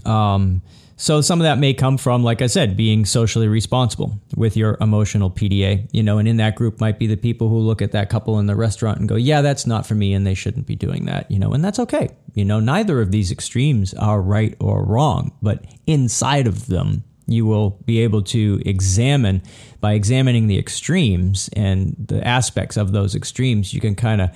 Um, 0.05 0.63
so 0.97 1.21
some 1.21 1.41
of 1.41 1.45
that 1.45 1.59
may 1.59 1.75
come 1.75 1.99
from, 1.99 2.23
like 2.23 2.41
I 2.41 2.47
said, 2.47 2.77
being 2.77 3.05
socially 3.05 3.49
responsible 3.49 4.19
with 4.37 4.57
your 4.57 4.77
emotional 4.81 5.31
PDA. 5.31 5.89
You 5.93 6.03
know, 6.03 6.19
and 6.19 6.29
in 6.29 6.37
that 6.37 6.55
group 6.55 6.81
might 6.81 6.99
be 6.99 7.07
the 7.07 7.17
people 7.17 7.49
who 7.49 7.59
look 7.59 7.83
at 7.83 7.93
that 7.93 8.11
couple 8.11 8.39
in 8.39 8.47
the 8.47 8.55
restaurant 8.55 9.01
and 9.01 9.09
go, 9.09 9.17
"Yeah, 9.17 9.43
that's 9.43 9.67
not 9.67 9.87
for 9.87 9.95
me, 9.95 10.15
and 10.15 10.27
they 10.27 10.35
shouldn't 10.35 10.67
be 10.67 10.77
doing 10.77 11.07
that." 11.07 11.31
You 11.31 11.39
know, 11.39 11.53
and 11.53 11.65
that's 11.65 11.79
okay. 11.81 12.11
You 12.35 12.45
know, 12.45 12.61
neither 12.61 13.01
of 13.01 13.11
these 13.11 13.33
extremes 13.33 13.93
are 13.95 14.23
right 14.23 14.55
or 14.61 14.85
wrong, 14.85 15.33
but 15.43 15.65
inside 15.87 16.47
of 16.47 16.67
them, 16.69 17.03
you 17.27 17.47
will 17.47 17.71
be 17.85 18.01
able 18.01 18.23
to 18.23 18.61
examine 18.67 19.43
by 19.81 19.93
examining 19.93 20.47
the 20.47 20.59
extremes 20.59 21.49
and 21.55 21.95
the 21.99 22.27
aspects 22.27 22.77
of 22.77 22.93
those 22.93 23.15
extremes 23.15 23.73
you 23.73 23.81
can 23.81 23.95
kind 23.95 24.21
of 24.21 24.31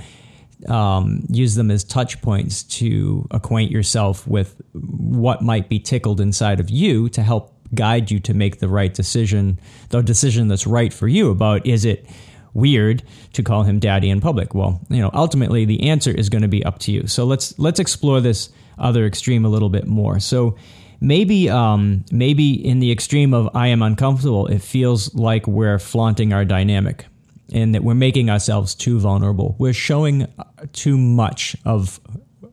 um, 0.68 1.24
use 1.28 1.54
them 1.54 1.70
as 1.70 1.84
touch 1.84 2.20
points 2.20 2.64
to 2.64 3.26
acquaint 3.30 3.70
yourself 3.70 4.26
with 4.26 4.60
what 4.72 5.40
might 5.40 5.68
be 5.68 5.78
tickled 5.78 6.20
inside 6.20 6.58
of 6.58 6.68
you 6.68 7.08
to 7.10 7.22
help 7.22 7.54
guide 7.74 8.10
you 8.10 8.18
to 8.18 8.34
make 8.34 8.58
the 8.58 8.68
right 8.68 8.94
decision 8.94 9.60
the 9.90 10.02
decision 10.02 10.48
that's 10.48 10.66
right 10.66 10.92
for 10.92 11.06
you 11.06 11.30
about 11.30 11.66
is 11.66 11.84
it 11.84 12.06
weird 12.54 13.02
to 13.34 13.42
call 13.42 13.62
him 13.62 13.78
daddy 13.78 14.08
in 14.08 14.20
public? 14.20 14.54
Well 14.54 14.80
you 14.88 15.00
know 15.00 15.10
ultimately 15.12 15.64
the 15.64 15.88
answer 15.88 16.10
is 16.10 16.28
going 16.28 16.42
to 16.42 16.48
be 16.48 16.64
up 16.64 16.78
to 16.80 16.92
you. 16.92 17.06
So 17.06 17.24
let's 17.24 17.56
let's 17.58 17.78
explore 17.78 18.20
this 18.20 18.48
other 18.78 19.04
extreme 19.06 19.44
a 19.44 19.48
little 19.48 19.68
bit 19.68 19.86
more. 19.86 20.18
So 20.18 20.56
maybe 21.00 21.48
um, 21.48 22.04
maybe 22.10 22.52
in 22.52 22.80
the 22.80 22.90
extreme 22.90 23.34
of 23.34 23.48
I 23.54 23.68
am 23.68 23.82
uncomfortable, 23.82 24.46
it 24.46 24.60
feels 24.60 25.14
like 25.14 25.46
we're 25.46 25.78
flaunting 25.78 26.32
our 26.32 26.44
dynamic 26.44 27.06
and 27.52 27.74
that 27.74 27.82
we're 27.82 27.94
making 27.94 28.30
ourselves 28.30 28.74
too 28.74 28.98
vulnerable. 28.98 29.56
We're 29.58 29.72
showing 29.72 30.26
too 30.72 30.98
much 30.98 31.56
of 31.64 32.00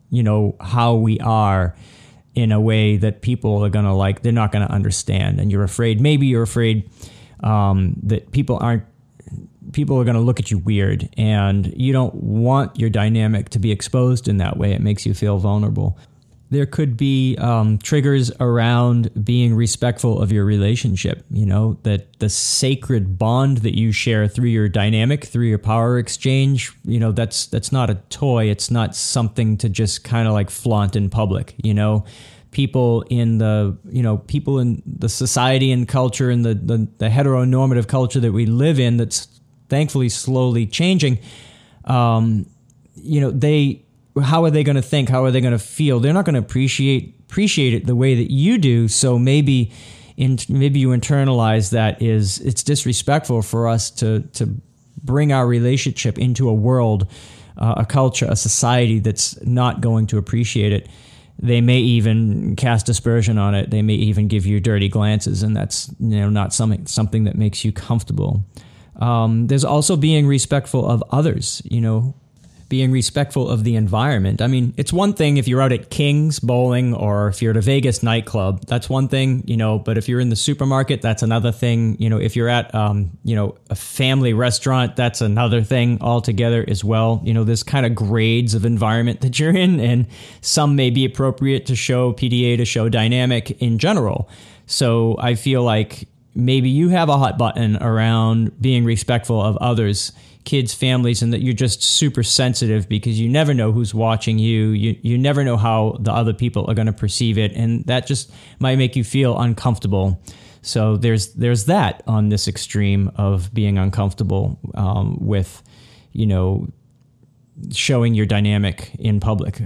you 0.09 0.23
know 0.23 0.55
how 0.61 0.95
we 0.95 1.19
are 1.19 1.75
in 2.35 2.51
a 2.51 2.59
way 2.59 2.97
that 2.97 3.21
people 3.21 3.63
are 3.63 3.69
gonna 3.69 3.95
like. 3.95 4.21
They're 4.21 4.31
not 4.31 4.51
gonna 4.51 4.65
understand, 4.65 5.39
and 5.39 5.51
you're 5.51 5.63
afraid. 5.63 5.99
Maybe 5.99 6.27
you're 6.27 6.43
afraid 6.43 6.89
um, 7.41 7.95
that 8.03 8.31
people 8.31 8.57
aren't. 8.61 8.83
People 9.73 9.99
are 9.99 10.05
going 10.05 10.15
to 10.15 10.21
look 10.21 10.39
at 10.39 10.51
you 10.51 10.59
weird, 10.59 11.09
and 11.17 11.73
you 11.75 11.91
don't 11.91 12.13
want 12.13 12.79
your 12.79 12.89
dynamic 12.89 13.49
to 13.49 13.59
be 13.59 13.71
exposed 13.71 14.29
in 14.29 14.37
that 14.37 14.55
way. 14.55 14.71
It 14.71 14.79
makes 14.79 15.05
you 15.05 15.13
feel 15.13 15.37
vulnerable 15.37 15.97
there 16.55 16.65
could 16.65 16.95
be 16.95 17.35
um, 17.37 17.77
triggers 17.79 18.31
around 18.39 19.11
being 19.25 19.53
respectful 19.53 20.21
of 20.21 20.31
your 20.31 20.45
relationship. 20.45 21.25
You 21.29 21.45
know, 21.45 21.77
that 21.83 22.19
the 22.19 22.29
sacred 22.29 23.19
bond 23.19 23.59
that 23.59 23.77
you 23.77 23.91
share 23.91 24.27
through 24.27 24.49
your 24.49 24.69
dynamic, 24.69 25.25
through 25.25 25.47
your 25.47 25.57
power 25.57 25.99
exchange, 25.99 26.71
you 26.83 26.99
know, 26.99 27.11
that's 27.11 27.47
that's 27.47 27.71
not 27.71 27.89
a 27.89 27.95
toy. 28.09 28.45
It's 28.45 28.71
not 28.71 28.95
something 28.95 29.57
to 29.57 29.69
just 29.69 30.03
kind 30.03 30.27
of 30.27 30.33
like 30.33 30.49
flaunt 30.49 30.95
in 30.95 31.09
public. 31.09 31.55
You 31.63 31.73
know, 31.73 32.05
people 32.51 33.01
in 33.09 33.37
the 33.37 33.77
you 33.89 34.01
know 34.01 34.17
people 34.17 34.59
in 34.59 34.81
the 34.85 35.09
society 35.09 35.71
and 35.71 35.87
culture 35.87 36.29
and 36.29 36.45
the 36.45 36.53
the, 36.53 36.87
the 36.97 37.09
heteronormative 37.09 37.87
culture 37.87 38.21
that 38.21 38.31
we 38.31 38.45
live 38.45 38.79
in 38.79 38.97
that's 38.97 39.27
thankfully 39.69 40.09
slowly 40.09 40.65
changing. 40.65 41.19
Um, 41.85 42.45
you 42.95 43.21
know, 43.21 43.29
they 43.29 43.84
how 44.21 44.43
are 44.45 44.51
they 44.51 44.63
going 44.63 44.75
to 44.75 44.81
think? 44.81 45.09
How 45.09 45.23
are 45.25 45.31
they 45.31 45.41
going 45.41 45.51
to 45.51 45.59
feel? 45.59 45.99
They're 45.99 46.13
not 46.13 46.25
going 46.25 46.35
to 46.35 46.39
appreciate 46.39 47.15
appreciate 47.27 47.73
it 47.73 47.85
the 47.85 47.95
way 47.95 48.15
that 48.15 48.31
you 48.31 48.57
do. 48.57 48.87
So 48.87 49.19
maybe 49.19 49.71
in, 50.15 50.37
maybe 50.47 50.79
you 50.79 50.89
internalize 50.89 51.71
that 51.71 52.01
is 52.01 52.39
it's 52.39 52.63
disrespectful 52.63 53.41
for 53.41 53.67
us 53.67 53.91
to 53.91 54.21
to 54.33 54.61
bring 55.03 55.31
our 55.31 55.45
relationship 55.45 56.17
into 56.17 56.49
a 56.49 56.53
world, 56.53 57.07
uh, 57.57 57.75
a 57.77 57.85
culture, 57.85 58.27
a 58.29 58.35
society 58.35 58.99
that's 58.99 59.39
not 59.45 59.81
going 59.81 60.07
to 60.07 60.17
appreciate 60.17 60.71
it. 60.71 60.87
They 61.37 61.59
may 61.59 61.79
even 61.79 62.55
cast 62.55 62.87
aspersion 62.87 63.37
on 63.37 63.55
it. 63.55 63.69
They 63.69 63.81
may 63.81 63.95
even 63.95 64.29
give 64.29 64.45
you 64.45 64.61
dirty 64.61 64.87
glances, 64.87 65.43
and 65.43 65.55
that's 65.55 65.93
you 65.99 66.19
know 66.21 66.29
not 66.29 66.53
something 66.53 66.87
something 66.87 67.25
that 67.25 67.35
makes 67.35 67.65
you 67.65 67.73
comfortable. 67.73 68.45
Um, 68.95 69.47
there's 69.47 69.65
also 69.65 69.97
being 69.97 70.25
respectful 70.25 70.89
of 70.89 71.03
others. 71.11 71.61
You 71.65 71.81
know, 71.81 72.15
being 72.67 72.91
respectful 72.91 73.49
of 73.49 73.63
the 73.63 73.75
environment. 73.75 74.41
I 74.41 74.47
mean, 74.47 74.73
it's 74.75 74.91
one 74.91 75.13
thing 75.13 75.37
if 75.37 75.47
you're 75.47 75.61
out 75.61 75.71
at 75.71 75.89
King's 75.89 76.39
bowling 76.39 76.93
or 76.95 77.27
if 77.27 77.41
you're 77.41 77.51
at 77.51 77.57
a 77.57 77.61
Vegas 77.61 78.01
nightclub, 78.01 78.65
that's 78.65 78.89
one 78.89 79.07
thing, 79.07 79.43
you 79.45 79.55
know, 79.55 79.77
but 79.77 79.97
if 79.97 80.09
you're 80.09 80.19
in 80.19 80.29
the 80.29 80.35
supermarket, 80.35 81.01
that's 81.01 81.21
another 81.21 81.51
thing. 81.51 81.95
You 81.99 82.09
know, 82.09 82.19
if 82.19 82.35
you're 82.35 82.49
at, 82.49 82.73
um, 82.73 83.11
you 83.23 83.35
know, 83.35 83.55
a 83.69 83.75
family 83.75 84.33
restaurant, 84.33 84.95
that's 84.95 85.21
another 85.21 85.61
thing 85.61 85.99
altogether 86.01 86.65
as 86.67 86.83
well. 86.83 87.21
You 87.23 87.33
know, 87.33 87.43
there's 87.43 87.63
kind 87.63 87.85
of 87.85 87.93
grades 87.93 88.55
of 88.55 88.65
environment 88.65 89.21
that 89.21 89.39
you're 89.39 89.55
in, 89.55 89.79
and 89.79 90.07
some 90.41 90.75
may 90.75 90.89
be 90.89 91.05
appropriate 91.05 91.67
to 91.67 91.75
show 91.75 92.13
PDA, 92.13 92.57
to 92.57 92.65
show 92.65 92.89
dynamic 92.89 93.61
in 93.61 93.77
general. 93.77 94.27
So 94.65 95.15
I 95.19 95.35
feel 95.35 95.61
like 95.61 96.07
maybe 96.33 96.69
you 96.69 96.89
have 96.89 97.09
a 97.09 97.17
hot 97.17 97.37
button 97.37 97.77
around 97.77 98.59
being 98.59 98.85
respectful 98.85 99.39
of 99.39 99.55
others 99.57 100.11
kids' 100.45 100.73
families 100.73 101.21
and 101.21 101.33
that 101.33 101.41
you're 101.41 101.53
just 101.53 101.83
super 101.83 102.23
sensitive 102.23 102.87
because 102.87 103.19
you 103.19 103.27
never 103.27 103.53
know 103.53 103.71
who's 103.71 103.93
watching 103.93 104.39
you. 104.39 104.69
You 104.69 104.95
you 105.01 105.17
never 105.17 105.43
know 105.43 105.57
how 105.57 105.97
the 105.99 106.13
other 106.13 106.33
people 106.33 106.65
are 106.69 106.73
going 106.73 106.87
to 106.87 106.93
perceive 106.93 107.37
it, 107.37 107.51
and 107.53 107.83
that 107.85 108.07
just 108.07 108.31
might 108.59 108.77
make 108.77 108.95
you 108.95 109.03
feel 109.03 109.37
uncomfortable. 109.37 110.21
So 110.61 110.97
there's 110.97 111.33
there's 111.33 111.65
that 111.65 112.01
on 112.07 112.29
this 112.29 112.47
extreme 112.47 113.11
of 113.15 113.53
being 113.53 113.77
uncomfortable 113.77 114.59
um, 114.73 115.17
with, 115.19 115.61
you 116.11 116.25
know, 116.25 116.67
showing 117.71 118.15
your 118.15 118.25
dynamic 118.25 118.95
in 118.97 119.19
public. 119.19 119.61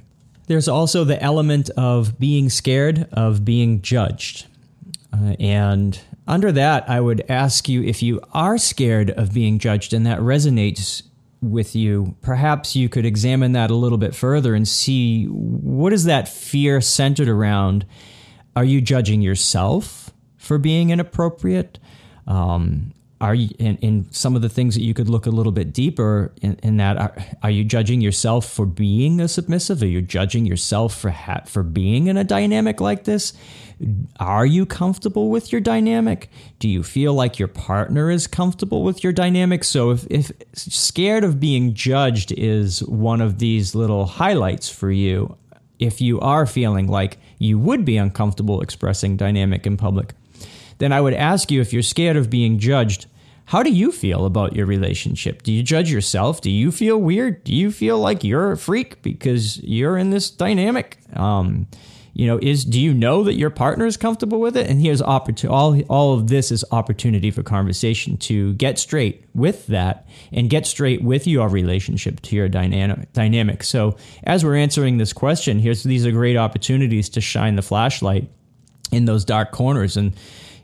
There's 0.47 0.67
also 0.67 1.03
the 1.03 1.21
element 1.21 1.69
of 1.77 2.19
being 2.19 2.49
scared 2.49 3.07
of 3.11 3.45
being 3.45 3.81
judged, 3.81 4.47
uh, 5.13 5.35
and 5.39 5.99
under 6.29 6.51
that, 6.51 6.87
I 6.87 7.01
would 7.01 7.25
ask 7.27 7.67
you 7.67 7.83
if 7.83 8.03
you 8.03 8.21
are 8.33 8.57
scared 8.57 9.09
of 9.09 9.33
being 9.33 9.57
judged 9.57 9.93
and 9.93 10.05
that 10.05 10.19
resonates 10.19 11.01
with 11.41 11.75
you, 11.75 12.15
perhaps 12.21 12.75
you 12.75 12.87
could 12.87 13.05
examine 13.05 13.53
that 13.53 13.71
a 13.71 13.75
little 13.75 13.97
bit 13.97 14.13
further 14.13 14.53
and 14.53 14.67
see 14.67 15.25
what 15.25 15.91
is 15.91 16.03
that 16.05 16.27
fear 16.27 16.81
centered 16.81 17.27
around? 17.27 17.85
Are 18.55 18.63
you 18.63 18.79
judging 18.79 19.21
yourself 19.21 20.11
for 20.37 20.59
being 20.59 20.91
inappropriate? 20.91 21.79
Um, 22.27 22.93
are 23.21 23.35
you 23.35 23.49
in, 23.59 23.77
in, 23.77 24.11
some 24.11 24.35
of 24.35 24.41
the 24.41 24.49
things 24.49 24.75
that 24.75 24.81
you 24.81 24.93
could 24.93 25.09
look 25.09 25.25
a 25.25 25.29
little 25.29 25.51
bit 25.51 25.73
deeper 25.73 26.31
in, 26.41 26.57
in 26.63 26.77
that 26.77 26.97
are, 26.97 27.15
are, 27.43 27.51
you 27.51 27.65
judging 27.65 27.99
yourself 27.99 28.49
for 28.49 28.65
being 28.65 29.19
a 29.19 29.27
submissive? 29.27 29.81
Are 29.81 29.87
you 29.87 30.01
judging 30.01 30.45
yourself 30.45 30.95
for 30.97 31.09
ha- 31.09 31.43
for 31.45 31.61
being 31.61 32.07
in 32.07 32.15
a 32.15 32.23
dynamic 32.23 32.79
like 32.79 33.03
this? 33.03 33.33
Are 34.19 34.45
you 34.45 34.65
comfortable 34.65 35.29
with 35.29 35.51
your 35.51 35.59
dynamic? 35.59 36.29
Do 36.59 36.69
you 36.69 36.81
feel 36.81 37.13
like 37.13 37.39
your 37.39 37.47
partner 37.49 38.09
is 38.09 38.25
comfortable 38.25 38.83
with 38.83 39.03
your 39.03 39.13
dynamic? 39.13 39.63
So 39.63 39.91
if, 39.91 40.07
if 40.09 40.31
scared 40.53 41.23
of 41.23 41.39
being 41.39 41.73
judged 41.73 42.31
is 42.31 42.83
one 42.83 43.19
of 43.19 43.39
these 43.39 43.75
little 43.75 44.05
highlights 44.05 44.69
for 44.69 44.91
you 44.91 45.35
if 45.79 46.01
you 46.01 46.19
are 46.19 46.45
feeling 46.45 46.87
like 46.87 47.17
you 47.39 47.57
would 47.57 47.85
be 47.85 47.95
uncomfortable 47.95 48.61
expressing 48.61 49.15
dynamic 49.15 49.65
in 49.65 49.77
public 49.77 50.13
then 50.79 50.91
I 50.91 50.99
would 50.99 51.13
ask 51.13 51.51
you 51.51 51.61
if 51.61 51.71
you're 51.71 51.83
scared 51.83 52.17
of 52.17 52.29
being 52.29 52.57
judged, 52.57 53.05
How 53.45 53.63
do 53.63 53.71
you 53.71 53.91
feel 53.91 54.25
about 54.25 54.55
your 54.55 54.65
relationship? 54.65 55.43
Do 55.43 55.51
you 55.51 55.63
judge 55.63 55.91
yourself? 55.91 56.41
Do 56.41 56.49
you 56.49 56.71
feel 56.71 56.97
weird? 56.97 57.43
Do 57.43 57.53
you 57.53 57.71
feel 57.71 57.99
like 57.99 58.23
you're 58.23 58.51
a 58.51 58.57
freak 58.57 59.01
because 59.01 59.57
you're 59.63 59.97
in 59.97 60.09
this 60.09 60.29
dynamic? 60.29 60.97
Um, 61.13 61.67
you 62.13 62.27
know, 62.27 62.37
is 62.41 62.65
do 62.65 62.79
you 62.79 62.93
know 62.93 63.23
that 63.23 63.35
your 63.35 63.49
partner 63.49 63.85
is 63.85 63.95
comfortable 63.95 64.39
with 64.39 64.57
it? 64.57 64.67
And 64.67 64.81
here's 64.81 65.01
opportunity. 65.01 65.55
All 65.55 65.81
all 65.89 66.13
of 66.13 66.27
this 66.27 66.51
is 66.51 66.65
opportunity 66.71 67.31
for 67.31 67.43
conversation 67.43 68.17
to 68.17 68.53
get 68.55 68.77
straight 68.77 69.25
with 69.33 69.67
that 69.67 70.07
and 70.31 70.49
get 70.49 70.67
straight 70.67 71.01
with 71.01 71.27
your 71.27 71.47
relationship 71.47 72.21
to 72.23 72.35
your 72.35 72.49
dynamic 72.49 73.13
dynamic. 73.13 73.63
So 73.63 73.95
as 74.23 74.43
we're 74.43 74.57
answering 74.57 74.97
this 74.97 75.13
question, 75.13 75.59
here's 75.59 75.83
these 75.83 76.05
are 76.05 76.11
great 76.11 76.35
opportunities 76.35 77.09
to 77.09 77.21
shine 77.21 77.55
the 77.55 77.61
flashlight 77.61 78.29
in 78.91 79.05
those 79.05 79.23
dark 79.23 79.51
corners 79.51 79.95
and 79.97 80.13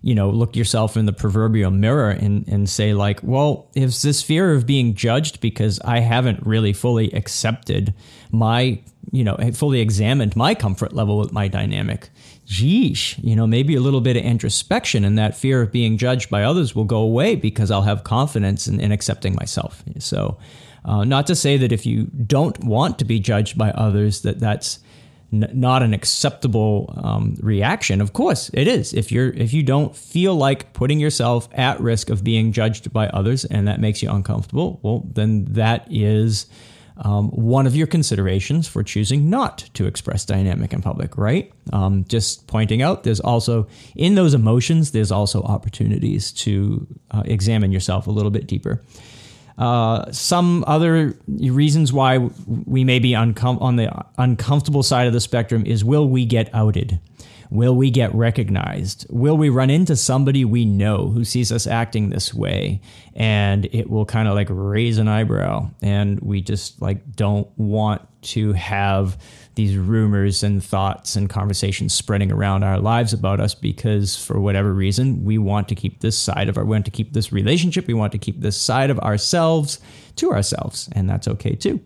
you 0.05 0.13
know, 0.13 0.29
look 0.29 0.55
yourself 0.55 0.95
in 0.95 1.07
the 1.07 1.11
proverbial 1.11 1.71
mirror 1.71 2.11
and, 2.11 2.47
and 2.47 2.69
say, 2.69 2.93
like, 2.93 3.19
well, 3.23 3.71
is 3.73 4.03
this 4.03 4.21
fear 4.21 4.53
of 4.53 4.67
being 4.67 4.93
judged 4.93 5.41
because 5.41 5.79
I 5.79 5.99
haven't 5.99 6.45
really 6.45 6.73
fully 6.73 7.11
accepted 7.13 7.91
my, 8.31 8.83
you 9.11 9.23
know, 9.23 9.35
fully 9.55 9.81
examined 9.81 10.35
my 10.35 10.53
comfort 10.53 10.93
level 10.93 11.17
with 11.17 11.33
my 11.33 11.47
dynamic? 11.47 12.11
Geesh, 12.45 13.15
you 13.23 13.35
know, 13.35 13.47
maybe 13.47 13.73
a 13.73 13.79
little 13.79 13.99
bit 13.99 14.15
of 14.15 14.23
introspection 14.23 15.03
and 15.03 15.17
that 15.17 15.35
fear 15.35 15.63
of 15.63 15.71
being 15.71 15.97
judged 15.97 16.29
by 16.29 16.43
others 16.43 16.75
will 16.75 16.85
go 16.85 16.99
away 16.99 17.35
because 17.35 17.71
I'll 17.71 17.81
have 17.81 18.03
confidence 18.03 18.67
in, 18.67 18.79
in 18.79 18.91
accepting 18.91 19.33
myself. 19.33 19.83
So, 19.97 20.37
uh, 20.85 21.03
not 21.03 21.25
to 21.25 21.35
say 21.35 21.57
that 21.57 21.71
if 21.71 21.83
you 21.83 22.03
don't 22.27 22.63
want 22.63 22.99
to 22.99 23.05
be 23.05 23.19
judged 23.19 23.57
by 23.57 23.71
others, 23.71 24.21
that 24.21 24.39
that's 24.39 24.77
n- 25.31 25.49
not 25.53 25.83
an 25.83 25.93
acceptable 25.93 26.93
um, 27.03 27.35
reaction. 27.41 28.01
Of 28.01 28.13
course, 28.13 28.49
it 28.53 28.67
is. 28.67 28.93
If 28.93 29.11
you're 29.11 29.29
if 29.29 29.53
you 29.53 29.63
don't 29.63 29.95
feel 29.95 30.35
like 30.35 30.73
putting 30.73 30.99
yourself 30.99 31.49
at 31.53 31.79
risk 31.79 32.09
of 32.09 32.23
being 32.23 32.51
judged 32.51 32.91
by 32.91 33.07
others, 33.07 33.45
and 33.45 33.67
that 33.67 33.79
makes 33.79 34.01
you 34.01 34.11
uncomfortable, 34.11 34.79
well, 34.83 35.03
then 35.13 35.45
that 35.45 35.87
is. 35.89 36.47
Um, 36.97 37.27
one 37.31 37.67
of 37.67 37.75
your 37.75 37.87
considerations 37.87 38.69
for 38.69 38.81
choosing 38.81 39.29
not 39.29 39.69
to 39.73 39.85
express 39.85 40.23
dynamic 40.23 40.71
in 40.71 40.81
public, 40.81 41.17
right? 41.17 41.51
Um, 41.73 42.05
just 42.07 42.47
pointing 42.47 42.81
out, 42.81 43.03
there's 43.03 43.19
also 43.19 43.67
in 43.97 44.15
those 44.15 44.33
emotions, 44.33 44.91
there's 44.91 45.11
also 45.11 45.41
opportunities 45.43 46.31
to 46.31 46.87
uh, 47.11 47.23
examine 47.25 47.73
yourself 47.73 48.07
a 48.07 48.11
little 48.11 48.31
bit 48.31 48.47
deeper. 48.47 48.81
Uh, 49.57 50.11
some 50.11 50.63
other 50.67 51.17
reasons 51.27 51.93
why 51.93 52.17
we 52.65 52.83
may 52.83 52.99
be 52.99 53.11
uncom- 53.11 53.61
on 53.61 53.77
the 53.77 53.89
uncomfortable 54.17 54.83
side 54.83 55.07
of 55.07 55.13
the 55.13 55.21
spectrum 55.21 55.65
is 55.65 55.83
will 55.83 56.09
we 56.09 56.25
get 56.25 56.49
outed? 56.53 56.99
Will 57.49 57.75
we 57.75 57.91
get 57.91 58.13
recognized? 58.15 59.05
Will 59.09 59.37
we 59.37 59.49
run 59.49 59.69
into 59.69 59.95
somebody 59.95 60.45
we 60.45 60.65
know 60.65 61.09
who 61.09 61.23
sees 61.23 61.51
us 61.51 61.67
acting 61.67 62.09
this 62.09 62.33
way 62.33 62.81
and 63.15 63.65
it 63.71 63.89
will 63.89 64.05
kind 64.05 64.27
of 64.27 64.35
like 64.35 64.47
raise 64.49 64.97
an 64.97 65.07
eyebrow 65.07 65.69
and 65.81 66.19
we 66.19 66.41
just 66.41 66.81
like 66.81 67.15
don't 67.15 67.47
want 67.57 68.01
to 68.21 68.53
have 68.53 69.17
these 69.55 69.77
rumors 69.77 70.43
and 70.43 70.63
thoughts 70.63 71.15
and 71.15 71.29
conversations 71.29 71.93
spreading 71.93 72.31
around 72.31 72.63
our 72.63 72.79
lives 72.79 73.13
about 73.13 73.39
us 73.39 73.55
because 73.55 74.15
for 74.15 74.39
whatever 74.39 74.73
reason 74.73 75.23
we 75.23 75.37
want 75.37 75.69
to 75.69 75.75
keep 75.75 76.01
this 76.01 76.17
side 76.17 76.49
of 76.49 76.57
our 76.57 76.65
we 76.65 76.71
want 76.71 76.85
to 76.85 76.91
keep 76.91 77.13
this 77.13 77.31
relationship 77.31 77.87
we 77.87 77.93
want 77.93 78.11
to 78.11 78.17
keep 78.17 78.41
this 78.41 78.59
side 78.59 78.89
of 78.89 78.99
ourselves 78.99 79.79
to 80.15 80.31
ourselves 80.31 80.89
and 80.91 81.09
that's 81.09 81.27
okay 81.27 81.55
too 81.55 81.79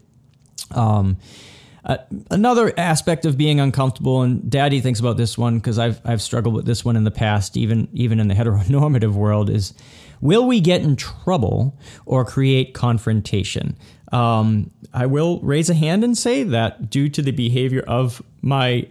um, 0.72 1.18
uh, 1.86 1.98
another 2.30 2.74
aspect 2.78 3.26
of 3.26 3.38
being 3.38 3.60
uncomfortable, 3.60 4.22
and 4.22 4.50
Daddy 4.50 4.82
thinks 4.82 5.00
about 5.00 5.18
this 5.18 5.38
one 5.38 5.60
because 5.60 5.80
I've 5.80 6.02
I've 6.06 6.22
struggled 6.22 6.56
with 6.56 6.66
this 6.66 6.84
one 6.84 6.96
in 6.96 7.04
the 7.04 7.12
past, 7.12 7.58
even 7.58 7.88
even 7.94 8.20
in 8.20 8.28
the 8.28 8.34
heteronormative 8.36 9.14
world, 9.14 9.50
is 9.50 9.74
will 10.22 10.46
we 10.46 10.60
get 10.60 10.82
in 10.82 10.96
trouble 10.96 11.78
or 12.06 12.26
create 12.26 12.74
confrontation? 12.74 13.78
Um, 14.12 14.72
I 14.94 15.06
will 15.06 15.40
raise 15.42 15.70
a 15.70 15.74
hand 15.74 16.04
and 16.04 16.18
say 16.18 16.44
that 16.44 16.90
due 16.90 17.10
to 17.10 17.22
the 17.22 17.32
behavior 17.32 17.84
of 17.88 18.22
my 18.42 18.88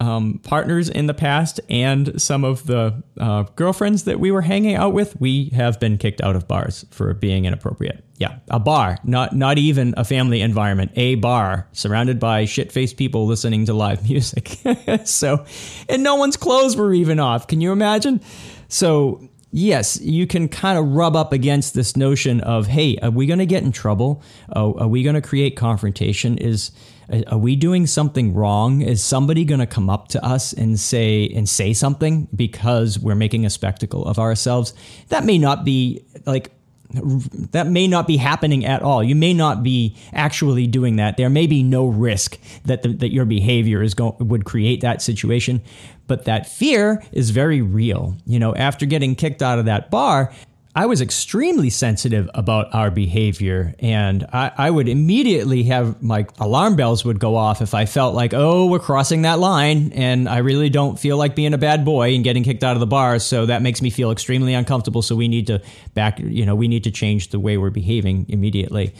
um, 0.00 0.40
partners 0.42 0.88
in 0.88 1.06
the 1.06 1.14
past 1.14 1.60
and 1.70 2.20
some 2.20 2.44
of 2.44 2.66
the 2.66 3.02
uh, 3.18 3.44
girlfriends 3.54 4.04
that 4.04 4.20
we 4.20 4.30
were 4.30 4.42
hanging 4.42 4.74
out 4.74 4.92
with, 4.92 5.18
we 5.20 5.50
have 5.50 5.78
been 5.80 5.98
kicked 5.98 6.20
out 6.20 6.36
of 6.36 6.48
bars 6.48 6.84
for 6.90 7.14
being 7.14 7.44
inappropriate. 7.44 8.04
Yeah, 8.18 8.38
a 8.48 8.60
bar, 8.60 8.98
not 9.02 9.34
not 9.34 9.58
even 9.58 9.94
a 9.96 10.04
family 10.04 10.40
environment, 10.40 10.92
a 10.94 11.16
bar 11.16 11.68
surrounded 11.72 12.20
by 12.20 12.44
shit-faced 12.44 12.96
people 12.96 13.26
listening 13.26 13.66
to 13.66 13.74
live 13.74 14.08
music. 14.08 14.58
so, 15.04 15.44
and 15.88 16.02
no 16.02 16.14
one's 16.14 16.36
clothes 16.36 16.76
were 16.76 16.94
even 16.94 17.18
off. 17.18 17.48
Can 17.48 17.60
you 17.60 17.72
imagine? 17.72 18.20
So, 18.68 19.28
yes, 19.54 20.00
you 20.00 20.26
can 20.26 20.48
kind 20.48 20.76
of 20.76 20.86
rub 20.94 21.14
up 21.14 21.32
against 21.32 21.74
this 21.74 21.96
notion 21.96 22.40
of, 22.40 22.66
hey, 22.66 22.98
are 23.00 23.10
we 23.10 23.26
going 23.26 23.38
to 23.38 23.46
get 23.46 23.62
in 23.62 23.70
trouble? 23.70 24.20
Oh, 24.54 24.74
are 24.78 24.88
we 24.88 25.02
going 25.02 25.14
to 25.14 25.22
create 25.22 25.56
confrontation? 25.56 26.36
Is 26.38 26.72
uh, 27.10 27.22
are 27.28 27.38
we 27.38 27.54
doing 27.54 27.86
something 27.86 28.34
wrong? 28.34 28.80
Is 28.82 29.02
somebody 29.02 29.44
going 29.44 29.60
to 29.60 29.66
come 29.66 29.88
up 29.88 30.08
to 30.08 30.24
us 30.24 30.52
and 30.52 30.78
say 30.78 31.28
and 31.28 31.48
say 31.48 31.72
something 31.72 32.28
because 32.34 32.98
we're 32.98 33.14
making 33.14 33.46
a 33.46 33.50
spectacle 33.50 34.04
of 34.04 34.18
ourselves? 34.18 34.74
That 35.08 35.24
may 35.24 35.38
not 35.38 35.64
be 35.64 36.04
like 36.26 36.50
that 36.94 37.66
may 37.66 37.88
not 37.88 38.06
be 38.06 38.16
happening 38.16 38.64
at 38.64 38.82
all. 38.82 39.02
You 39.02 39.14
may 39.14 39.34
not 39.34 39.62
be 39.62 39.96
actually 40.12 40.66
doing 40.66 40.96
that. 40.96 41.16
There 41.16 41.30
may 41.30 41.46
be 41.46 41.62
no 41.62 41.86
risk 41.86 42.38
that 42.64 42.82
the, 42.82 42.92
that 42.94 43.12
your 43.12 43.24
behavior 43.24 43.82
is 43.82 43.94
going 43.94 44.14
would 44.28 44.44
create 44.44 44.80
that 44.82 45.02
situation, 45.02 45.62
but 46.06 46.24
that 46.26 46.48
fear 46.48 47.02
is 47.12 47.30
very 47.30 47.62
real. 47.62 48.16
You 48.26 48.38
know, 48.38 48.54
after 48.54 48.86
getting 48.86 49.14
kicked 49.14 49.42
out 49.42 49.58
of 49.58 49.64
that 49.66 49.90
bar, 49.90 50.32
I 50.76 50.86
was 50.86 51.00
extremely 51.00 51.70
sensitive 51.70 52.28
about 52.34 52.74
our 52.74 52.90
behavior, 52.90 53.76
and 53.78 54.26
I, 54.32 54.50
I, 54.58 54.70
would 54.70 54.88
immediately 54.88 55.62
have 55.64 56.02
my 56.02 56.26
alarm 56.40 56.74
bells 56.74 57.04
would 57.04 57.20
go 57.20 57.36
off 57.36 57.62
if 57.62 57.74
I 57.74 57.86
felt 57.86 58.16
like, 58.16 58.34
oh, 58.34 58.66
we're 58.66 58.80
crossing 58.80 59.22
that 59.22 59.38
line, 59.38 59.92
and 59.92 60.28
I 60.28 60.38
really 60.38 60.70
don't 60.70 60.98
feel 60.98 61.16
like 61.16 61.36
being 61.36 61.54
a 61.54 61.58
bad 61.58 61.84
boy 61.84 62.16
and 62.16 62.24
getting 62.24 62.42
kicked 62.42 62.64
out 62.64 62.74
of 62.74 62.80
the 62.80 62.88
bar. 62.88 63.20
So 63.20 63.46
that 63.46 63.62
makes 63.62 63.82
me 63.82 63.90
feel 63.90 64.10
extremely 64.10 64.52
uncomfortable. 64.52 65.00
So 65.00 65.14
we 65.14 65.28
need 65.28 65.46
to 65.46 65.62
back, 65.94 66.18
you 66.18 66.44
know, 66.44 66.56
we 66.56 66.66
need 66.66 66.82
to 66.84 66.90
change 66.90 67.28
the 67.28 67.38
way 67.38 67.56
we're 67.56 67.70
behaving 67.70 68.26
immediately. 68.28 68.94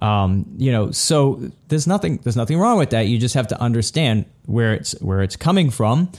Um, 0.00 0.46
you 0.56 0.72
know, 0.72 0.90
so 0.90 1.40
there's 1.68 1.86
nothing 1.86 2.16
there's 2.24 2.36
nothing 2.36 2.58
wrong 2.58 2.76
with 2.76 2.90
that. 2.90 3.02
You 3.06 3.18
just 3.18 3.34
have 3.34 3.46
to 3.48 3.60
understand 3.60 4.24
where 4.46 4.74
it's 4.74 5.00
where 5.00 5.22
it's 5.22 5.36
coming 5.36 5.70
from 5.70 6.10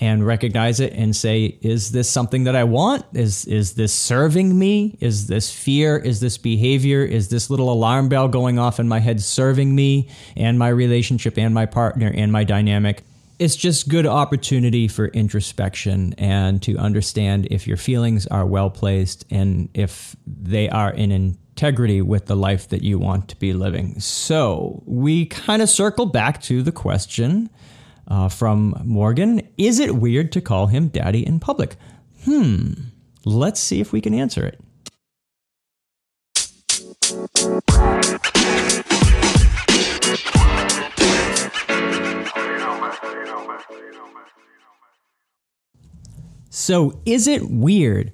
and 0.00 0.26
recognize 0.26 0.80
it 0.80 0.94
and 0.94 1.14
say, 1.14 1.58
is 1.60 1.92
this 1.92 2.10
something 2.10 2.44
that 2.44 2.56
I 2.56 2.64
want? 2.64 3.04
Is 3.12 3.44
is 3.44 3.74
this 3.74 3.92
serving 3.92 4.58
me? 4.58 4.96
Is 5.00 5.26
this 5.26 5.52
fear? 5.52 5.98
Is 5.98 6.20
this 6.20 6.38
behavior? 6.38 7.02
Is 7.04 7.28
this 7.28 7.50
little 7.50 7.70
alarm 7.70 8.08
bell 8.08 8.26
going 8.26 8.58
off 8.58 8.80
in 8.80 8.88
my 8.88 8.98
head 8.98 9.20
serving 9.20 9.74
me 9.74 10.08
and 10.36 10.58
my 10.58 10.68
relationship 10.68 11.36
and 11.38 11.54
my 11.54 11.66
partner 11.66 12.10
and 12.14 12.32
my 12.32 12.44
dynamic? 12.44 13.04
It's 13.38 13.56
just 13.56 13.88
good 13.88 14.06
opportunity 14.06 14.88
for 14.88 15.08
introspection 15.08 16.14
and 16.18 16.62
to 16.62 16.76
understand 16.76 17.48
if 17.50 17.66
your 17.66 17.78
feelings 17.78 18.26
are 18.26 18.44
well 18.44 18.70
placed 18.70 19.24
and 19.30 19.68
if 19.74 20.16
they 20.26 20.68
are 20.68 20.90
in 20.90 21.10
integrity 21.10 22.02
with 22.02 22.26
the 22.26 22.36
life 22.36 22.68
that 22.68 22.82
you 22.82 22.98
want 22.98 23.28
to 23.28 23.36
be 23.36 23.52
living. 23.52 23.98
So 24.00 24.82
we 24.86 25.26
kind 25.26 25.62
of 25.62 25.68
circle 25.68 26.06
back 26.06 26.40
to 26.42 26.62
the 26.62 26.72
question 26.72 27.50
uh, 28.10 28.28
from 28.28 28.74
Morgan 28.84 29.48
Is 29.56 29.78
it 29.78 29.94
weird 29.94 30.32
to 30.32 30.40
call 30.40 30.66
him 30.66 30.88
daddy 30.88 31.24
in 31.24 31.40
public? 31.40 31.76
Hmm, 32.24 32.72
let's 33.24 33.60
see 33.60 33.80
if 33.80 33.92
we 33.92 34.00
can 34.00 34.12
answer 34.12 34.44
it. 34.44 34.60
So, 46.52 47.00
is 47.06 47.26
it 47.26 47.48
weird? 47.48 48.12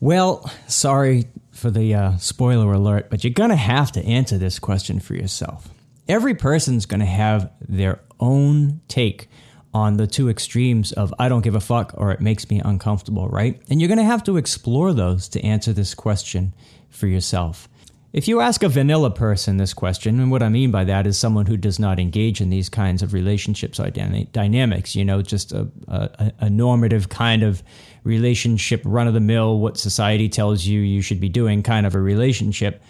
Well, 0.00 0.50
sorry 0.66 1.28
for 1.52 1.70
the 1.70 1.94
uh, 1.94 2.16
spoiler 2.16 2.72
alert, 2.72 3.10
but 3.10 3.22
you're 3.22 3.34
going 3.34 3.50
to 3.50 3.56
have 3.56 3.92
to 3.92 4.04
answer 4.04 4.38
this 4.38 4.58
question 4.58 4.98
for 4.98 5.14
yourself. 5.14 5.68
Every 6.08 6.34
person's 6.34 6.86
going 6.86 7.00
to 7.00 7.06
have 7.06 7.52
their 7.60 8.00
own 8.20 8.80
take 8.88 9.28
on 9.72 9.96
the 9.96 10.06
two 10.06 10.28
extremes 10.28 10.92
of 10.92 11.14
I 11.18 11.28
don't 11.28 11.42
give 11.42 11.54
a 11.54 11.60
fuck 11.60 11.94
or 11.96 12.12
it 12.12 12.20
makes 12.20 12.48
me 12.50 12.60
uncomfortable, 12.64 13.28
right? 13.28 13.60
And 13.68 13.80
you're 13.80 13.88
going 13.88 13.98
to 13.98 14.04
have 14.04 14.24
to 14.24 14.36
explore 14.36 14.92
those 14.92 15.28
to 15.30 15.44
answer 15.44 15.72
this 15.72 15.94
question 15.94 16.54
for 16.88 17.06
yourself. 17.06 17.68
If 18.12 18.26
you 18.26 18.40
ask 18.40 18.64
a 18.64 18.68
vanilla 18.68 19.10
person 19.12 19.56
this 19.56 19.72
question, 19.72 20.18
and 20.18 20.32
what 20.32 20.42
I 20.42 20.48
mean 20.48 20.72
by 20.72 20.82
that 20.82 21.06
is 21.06 21.16
someone 21.16 21.46
who 21.46 21.56
does 21.56 21.78
not 21.78 22.00
engage 22.00 22.40
in 22.40 22.50
these 22.50 22.68
kinds 22.68 23.02
of 23.02 23.12
relationships 23.12 23.78
or 23.78 23.88
dynamics, 23.88 24.96
you 24.96 25.04
know, 25.04 25.22
just 25.22 25.52
a, 25.52 25.68
a, 25.86 26.32
a 26.40 26.50
normative 26.50 27.08
kind 27.08 27.44
of 27.44 27.62
relationship, 28.02 28.82
run 28.84 29.06
of 29.06 29.14
the 29.14 29.20
mill, 29.20 29.60
what 29.60 29.76
society 29.76 30.28
tells 30.28 30.66
you 30.66 30.80
you 30.80 31.02
should 31.02 31.20
be 31.20 31.28
doing 31.28 31.62
kind 31.62 31.86
of 31.86 31.94
a 31.94 32.00
relationship. 32.00 32.82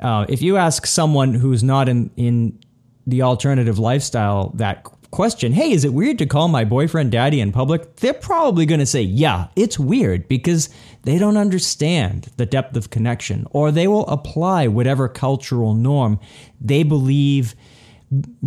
Uh, 0.00 0.24
if 0.28 0.40
you 0.40 0.56
ask 0.56 0.86
someone 0.86 1.34
who's 1.34 1.64
not 1.64 1.88
in, 1.88 2.08
in 2.16 2.56
the 3.06 3.22
alternative 3.22 3.78
lifestyle 3.78 4.50
that 4.56 4.84
question, 5.10 5.52
hey, 5.52 5.72
is 5.72 5.84
it 5.84 5.92
weird 5.92 6.18
to 6.18 6.26
call 6.26 6.48
my 6.48 6.64
boyfriend 6.64 7.10
daddy 7.10 7.40
in 7.40 7.52
public? 7.52 7.96
They're 7.96 8.14
probably 8.14 8.66
going 8.66 8.80
to 8.80 8.86
say, 8.86 9.02
yeah, 9.02 9.48
it's 9.56 9.78
weird 9.78 10.28
because 10.28 10.68
they 11.02 11.18
don't 11.18 11.36
understand 11.36 12.30
the 12.36 12.46
depth 12.46 12.76
of 12.76 12.90
connection, 12.90 13.46
or 13.50 13.72
they 13.72 13.88
will 13.88 14.06
apply 14.06 14.68
whatever 14.68 15.08
cultural 15.08 15.74
norm 15.74 16.20
they 16.60 16.82
believe 16.82 17.54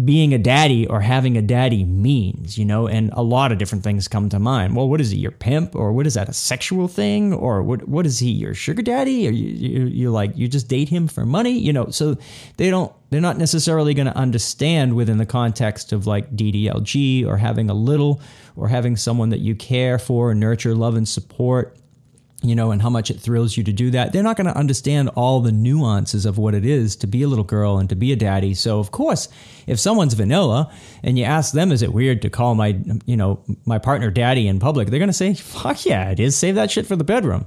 being 0.03 0.33
a 0.33 0.37
daddy 0.37 0.85
or 0.87 0.99
having 0.99 1.37
a 1.37 1.41
daddy 1.41 1.85
means, 1.85 2.57
you 2.57 2.65
know, 2.65 2.85
and 2.85 3.09
a 3.13 3.23
lot 3.23 3.51
of 3.51 3.57
different 3.57 3.81
things 3.81 4.09
come 4.09 4.27
to 4.27 4.37
mind. 4.37 4.75
Well, 4.75 4.89
what 4.89 4.99
is 4.99 5.11
he, 5.11 5.19
your 5.19 5.31
pimp, 5.31 5.73
or 5.73 5.93
what 5.93 6.05
is 6.05 6.15
that, 6.15 6.27
a 6.27 6.33
sexual 6.33 6.89
thing, 6.89 7.33
or 7.33 7.63
what? 7.63 7.87
What 7.87 8.05
is 8.05 8.19
he, 8.19 8.29
your 8.29 8.53
sugar 8.53 8.81
daddy, 8.81 9.25
or 9.25 9.31
you, 9.31 9.47
you, 9.47 9.85
you 9.85 10.11
like 10.11 10.35
you 10.35 10.49
just 10.49 10.67
date 10.67 10.89
him 10.89 11.07
for 11.07 11.25
money, 11.25 11.57
you 11.57 11.71
know? 11.71 11.87
So 11.91 12.17
they 12.57 12.69
don't, 12.69 12.91
they're 13.09 13.21
not 13.21 13.37
necessarily 13.37 13.93
going 13.93 14.07
to 14.07 14.17
understand 14.17 14.95
within 14.95 15.17
the 15.17 15.25
context 15.25 15.93
of 15.93 16.07
like 16.07 16.35
DDLG 16.35 17.25
or 17.25 17.37
having 17.37 17.69
a 17.69 17.73
little, 17.73 18.19
or 18.57 18.67
having 18.67 18.97
someone 18.97 19.29
that 19.29 19.39
you 19.39 19.55
care 19.55 19.97
for, 19.97 20.35
nurture, 20.35 20.75
love, 20.75 20.95
and 20.95 21.07
support 21.07 21.77
you 22.43 22.55
know, 22.55 22.71
and 22.71 22.81
how 22.81 22.89
much 22.89 23.09
it 23.09 23.19
thrills 23.19 23.55
you 23.55 23.63
to 23.63 23.71
do 23.71 23.89
that. 23.91 24.11
They're 24.11 24.21
not 24.21 24.35
going 24.35 24.47
to 24.47 24.57
understand 24.57 25.09
all 25.15 25.39
the 25.39 25.51
nuances 25.51 26.25
of 26.25 26.37
what 26.37 26.53
it 26.53 26.65
is 26.65 26.95
to 26.97 27.07
be 27.07 27.23
a 27.23 27.27
little 27.27 27.45
girl 27.45 27.77
and 27.77 27.87
to 27.89 27.95
be 27.95 28.11
a 28.11 28.15
daddy. 28.15 28.53
So, 28.53 28.79
of 28.79 28.91
course, 28.91 29.29
if 29.65 29.79
someone's 29.79 30.13
vanilla 30.13 30.71
and 31.03 31.17
you 31.17 31.23
ask 31.23 31.53
them, 31.53 31.71
is 31.71 31.81
it 31.81 31.93
weird 31.93 32.21
to 32.23 32.29
call 32.29 32.53
my, 32.55 32.77
you 33.05 33.15
know, 33.15 33.43
my 33.65 33.79
partner 33.79 34.11
daddy 34.11 34.47
in 34.47 34.59
public? 34.59 34.89
They're 34.89 34.99
going 34.99 35.07
to 35.07 35.13
say, 35.13 35.33
fuck 35.33 35.85
yeah, 35.85 36.11
it 36.11 36.19
is. 36.19 36.35
Save 36.35 36.55
that 36.55 36.69
shit 36.69 36.85
for 36.85 36.95
the 36.95 37.03
bedroom. 37.03 37.45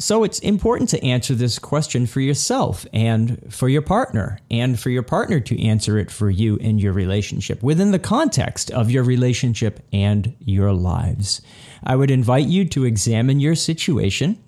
So 0.00 0.22
it's 0.22 0.38
important 0.38 0.90
to 0.90 1.04
answer 1.04 1.34
this 1.34 1.58
question 1.58 2.06
for 2.06 2.20
yourself 2.20 2.86
and 2.92 3.52
for 3.52 3.68
your 3.68 3.82
partner, 3.82 4.38
and 4.48 4.78
for 4.78 4.90
your 4.90 5.02
partner 5.02 5.40
to 5.40 5.60
answer 5.60 5.98
it 5.98 6.08
for 6.08 6.30
you 6.30 6.54
in 6.56 6.78
your 6.78 6.92
relationship 6.92 7.64
within 7.64 7.90
the 7.90 7.98
context 7.98 8.70
of 8.70 8.92
your 8.92 9.02
relationship 9.02 9.84
and 9.92 10.36
your 10.38 10.72
lives. 10.72 11.42
I 11.82 11.96
would 11.96 12.12
invite 12.12 12.46
you 12.46 12.64
to 12.66 12.84
examine 12.84 13.40
your 13.40 13.56
situation 13.56 14.38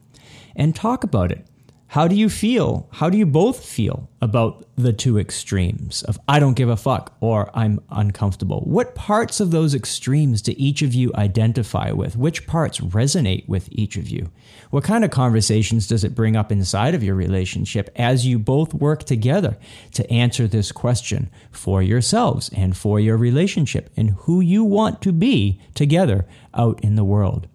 and 0.55 0.75
talk 0.75 1.03
about 1.03 1.33
it. 1.33 1.45
How 1.91 2.07
do 2.07 2.15
you 2.15 2.29
feel? 2.29 2.89
How 2.93 3.11
do 3.11 3.19
you 3.19 3.27
both 3.27 3.65
feel 3.65 4.09
about 4.21 4.65
the 4.77 4.93
two 4.93 5.19
extremes 5.19 6.05
of 6.05 6.21
I 6.29 6.39
don't 6.39 6.55
give 6.55 6.69
a 6.69 6.77
fuck 6.77 7.17
or 7.19 7.51
I'm 7.53 7.81
uncomfortable? 7.91 8.61
What 8.61 8.95
parts 8.95 9.41
of 9.41 9.51
those 9.51 9.75
extremes 9.75 10.41
do 10.41 10.55
each 10.57 10.83
of 10.83 10.95
you 10.95 11.11
identify 11.17 11.91
with? 11.91 12.17
Which 12.17 12.47
parts 12.47 12.79
resonate 12.79 13.49
with 13.49 13.69
each 13.73 13.97
of 13.97 14.09
you? 14.09 14.31
What 14.71 14.85
kind 14.85 15.05
of 15.05 15.11
conversations 15.11 15.89
does 15.89 16.05
it 16.05 16.15
bring 16.15 16.37
up 16.37 16.53
inside 16.53 16.95
of 16.95 17.03
your 17.03 17.17
relationship 17.17 17.91
as 17.97 18.25
you 18.25 18.39
both 18.39 18.73
work 18.73 19.03
together 19.03 19.59
to 19.95 20.09
answer 20.13 20.47
this 20.47 20.71
question 20.71 21.29
for 21.51 21.83
yourselves 21.83 22.51
and 22.55 22.77
for 22.77 23.01
your 23.01 23.17
relationship 23.17 23.91
and 23.97 24.11
who 24.11 24.41
you 24.41 24.63
want 24.63 25.03
to 25.03 25.11
be 25.11 25.61
together 25.75 26.25
out 26.55 26.79
in 26.85 26.95
the 26.95 27.03
world? 27.03 27.49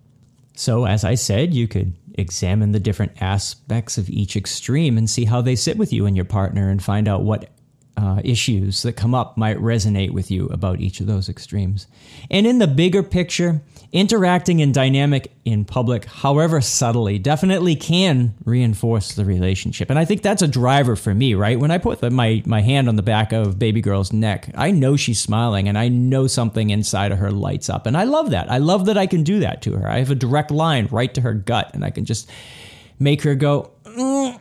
So, 0.58 0.86
as 0.86 1.06
I 1.06 1.16
said, 1.16 1.54
you 1.54 1.68
could 1.68 1.96
examine 2.18 2.72
the 2.72 2.80
different 2.80 3.22
aspects 3.22 3.98
of 3.98 4.10
each 4.10 4.36
extreme 4.36 4.98
and 4.98 5.10
see 5.10 5.26
how 5.26 5.42
they 5.42 5.56
sit 5.56 5.78
with 5.78 5.94
you 5.94 6.06
and 6.06 6.16
your 6.16 6.26
partner 6.26 6.70
and 6.70 6.84
find 6.84 7.08
out 7.08 7.24
what 7.24 7.50
uh, 7.98 8.22
issues 8.24 8.82
that 8.82 8.94
come 8.94 9.16
up 9.16 9.38
might 9.38 9.58
resonate 9.58 10.12
with 10.12 10.30
you 10.30 10.48
about 10.48 10.80
each 10.80 11.00
of 11.00 11.08
those 11.08 11.30
extremes. 11.30 11.88
And 12.30 12.46
in 12.46 12.60
the 12.60 12.68
bigger 12.68 13.04
picture, 13.04 13.62
interacting 13.92 14.62
and 14.62 14.74
dynamic 14.74 15.32
in 15.46 15.64
public, 15.64 16.06
however 16.06 16.60
subtly, 16.60 17.18
definitely 17.18 17.76
can 17.76 18.34
reinforce 18.44 19.14
the 19.14 19.24
relationship. 19.24 19.90
And 19.90 19.98
I 19.98 20.04
think 20.04 20.22
that's 20.22 20.42
a 20.42 20.48
driver 20.48 20.96
for 20.96 21.14
me, 21.14 21.34
right? 21.34 21.60
When 21.60 21.72
I 21.72 21.78
put 21.78 22.02
the, 22.02 22.10
my, 22.10 22.44
my 22.46 22.62
hand 22.62 22.90
on 22.90 22.98
the 22.98 23.02
back 23.02 23.32
of 23.32 23.58
baby 23.58 23.80
girl's 23.80 24.12
neck, 24.12 24.50
I 24.56 24.72
know 24.72 24.98
she's 24.98 25.22
smiling 25.22 25.70
and 25.70 25.78
I 25.78 25.88
know 25.88 26.28
something 26.28 26.72
inside 26.72 27.12
of 27.12 27.20
her 27.20 27.32
lights 27.32 27.70
up. 27.70 27.86
And 27.86 27.96
I 27.96 28.04
love 28.04 28.32
that. 28.32 28.52
I 28.52 28.58
love 28.58 28.88
that 28.88 28.98
I 28.98 29.08
can 29.08 29.24
do 29.24 29.40
that 29.40 29.62
to 29.64 29.78
her. 29.78 29.88
I 29.88 30.00
have 30.00 30.12
a 30.12 30.16
direct 30.16 30.52
line 30.52 30.88
right 30.92 31.14
to 31.14 31.22
her 31.22 31.34
gut 31.34 31.72
and 31.74 31.86
I 31.86 31.92
can 31.92 32.04
just 32.04 32.30
make 33.00 33.22
her 33.22 33.36
go, 33.36 33.72
mm, 33.84 34.35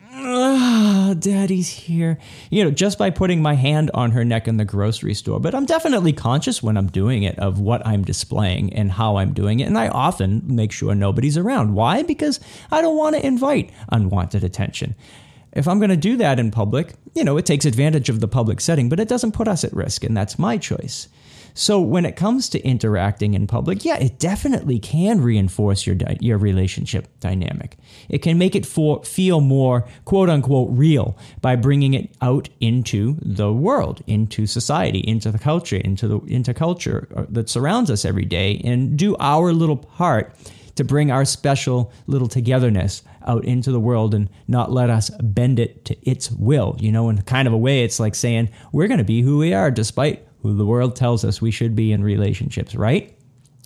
daddy's 1.24 1.70
here. 1.70 2.18
You 2.50 2.64
know, 2.64 2.70
just 2.70 2.98
by 2.98 3.08
putting 3.10 3.40
my 3.40 3.54
hand 3.54 3.90
on 3.94 4.10
her 4.10 4.24
neck 4.24 4.46
in 4.46 4.58
the 4.58 4.64
grocery 4.64 5.14
store. 5.14 5.40
But 5.40 5.54
I'm 5.54 5.64
definitely 5.64 6.12
conscious 6.12 6.62
when 6.62 6.76
I'm 6.76 6.88
doing 6.88 7.22
it 7.22 7.38
of 7.38 7.58
what 7.58 7.84
I'm 7.86 8.04
displaying 8.04 8.74
and 8.74 8.92
how 8.92 9.16
I'm 9.16 9.32
doing 9.32 9.60
it. 9.60 9.64
And 9.64 9.78
I 9.78 9.88
often 9.88 10.42
make 10.44 10.70
sure 10.70 10.94
nobody's 10.94 11.38
around. 11.38 11.74
Why? 11.74 12.02
Because 12.02 12.40
I 12.70 12.82
don't 12.82 12.96
want 12.96 13.16
to 13.16 13.26
invite 13.26 13.70
unwanted 13.90 14.44
attention. 14.44 14.94
If 15.54 15.66
I'm 15.66 15.78
going 15.78 15.90
to 15.90 15.96
do 15.96 16.16
that 16.18 16.38
in 16.38 16.50
public, 16.50 16.94
you 17.14 17.24
know, 17.24 17.38
it 17.38 17.46
takes 17.46 17.64
advantage 17.64 18.08
of 18.08 18.20
the 18.20 18.28
public 18.28 18.60
setting, 18.60 18.88
but 18.88 19.00
it 19.00 19.08
doesn't 19.08 19.32
put 19.32 19.48
us 19.48 19.64
at 19.64 19.72
risk, 19.72 20.04
and 20.04 20.16
that's 20.16 20.38
my 20.38 20.58
choice. 20.58 21.08
So 21.54 21.80
when 21.80 22.04
it 22.04 22.16
comes 22.16 22.48
to 22.50 22.60
interacting 22.62 23.34
in 23.34 23.46
public, 23.46 23.84
yeah, 23.84 23.96
it 23.96 24.18
definitely 24.18 24.80
can 24.80 25.20
reinforce 25.20 25.86
your 25.86 25.94
di- 25.94 26.18
your 26.20 26.36
relationship 26.36 27.08
dynamic. 27.20 27.76
It 28.08 28.18
can 28.18 28.38
make 28.38 28.56
it 28.56 28.66
for, 28.66 29.04
feel 29.04 29.40
more 29.40 29.86
quote 30.04 30.28
unquote 30.28 30.70
real 30.72 31.16
by 31.40 31.54
bringing 31.54 31.94
it 31.94 32.10
out 32.20 32.48
into 32.60 33.16
the 33.22 33.52
world, 33.52 34.02
into 34.08 34.48
society, 34.48 34.98
into 35.06 35.30
the 35.30 35.38
culture, 35.38 35.76
into 35.76 36.08
the 36.08 36.18
into 36.26 36.52
culture 36.52 37.08
uh, 37.14 37.24
that 37.28 37.48
surrounds 37.48 37.88
us 37.88 38.04
every 38.04 38.24
day, 38.24 38.60
and 38.64 38.98
do 38.98 39.16
our 39.20 39.52
little 39.52 39.76
part 39.76 40.34
to 40.74 40.82
bring 40.82 41.12
our 41.12 41.24
special 41.24 41.92
little 42.08 42.26
togetherness 42.26 43.02
out 43.26 43.44
into 43.44 43.70
the 43.70 43.78
world 43.78 44.12
and 44.12 44.28
not 44.48 44.72
let 44.72 44.90
us 44.90 45.08
bend 45.22 45.60
it 45.60 45.84
to 45.84 45.96
its 46.08 46.32
will. 46.32 46.76
You 46.80 46.90
know, 46.90 47.08
in 47.08 47.22
kind 47.22 47.46
of 47.46 47.54
a 47.54 47.58
way, 47.58 47.84
it's 47.84 48.00
like 48.00 48.16
saying 48.16 48.50
we're 48.72 48.88
going 48.88 48.98
to 48.98 49.04
be 49.04 49.22
who 49.22 49.38
we 49.38 49.54
are 49.54 49.70
despite 49.70 50.26
who 50.44 50.54
the 50.54 50.66
world 50.66 50.94
tells 50.94 51.24
us 51.24 51.40
we 51.40 51.50
should 51.50 51.74
be 51.74 51.90
in 51.90 52.04
relationships, 52.04 52.74
right? 52.74 53.16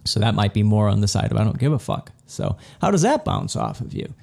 So 0.04 0.20
that 0.20 0.36
might 0.36 0.54
be 0.54 0.62
more 0.62 0.88
on 0.88 1.00
the 1.00 1.08
side 1.08 1.30
of 1.32 1.36
I 1.36 1.42
don't 1.42 1.58
give 1.58 1.72
a 1.72 1.78
fuck. 1.78 2.12
So, 2.26 2.56
how 2.80 2.92
does 2.92 3.02
that 3.02 3.24
bounce 3.24 3.56
off 3.56 3.80
of 3.80 3.92
you? 3.92 4.14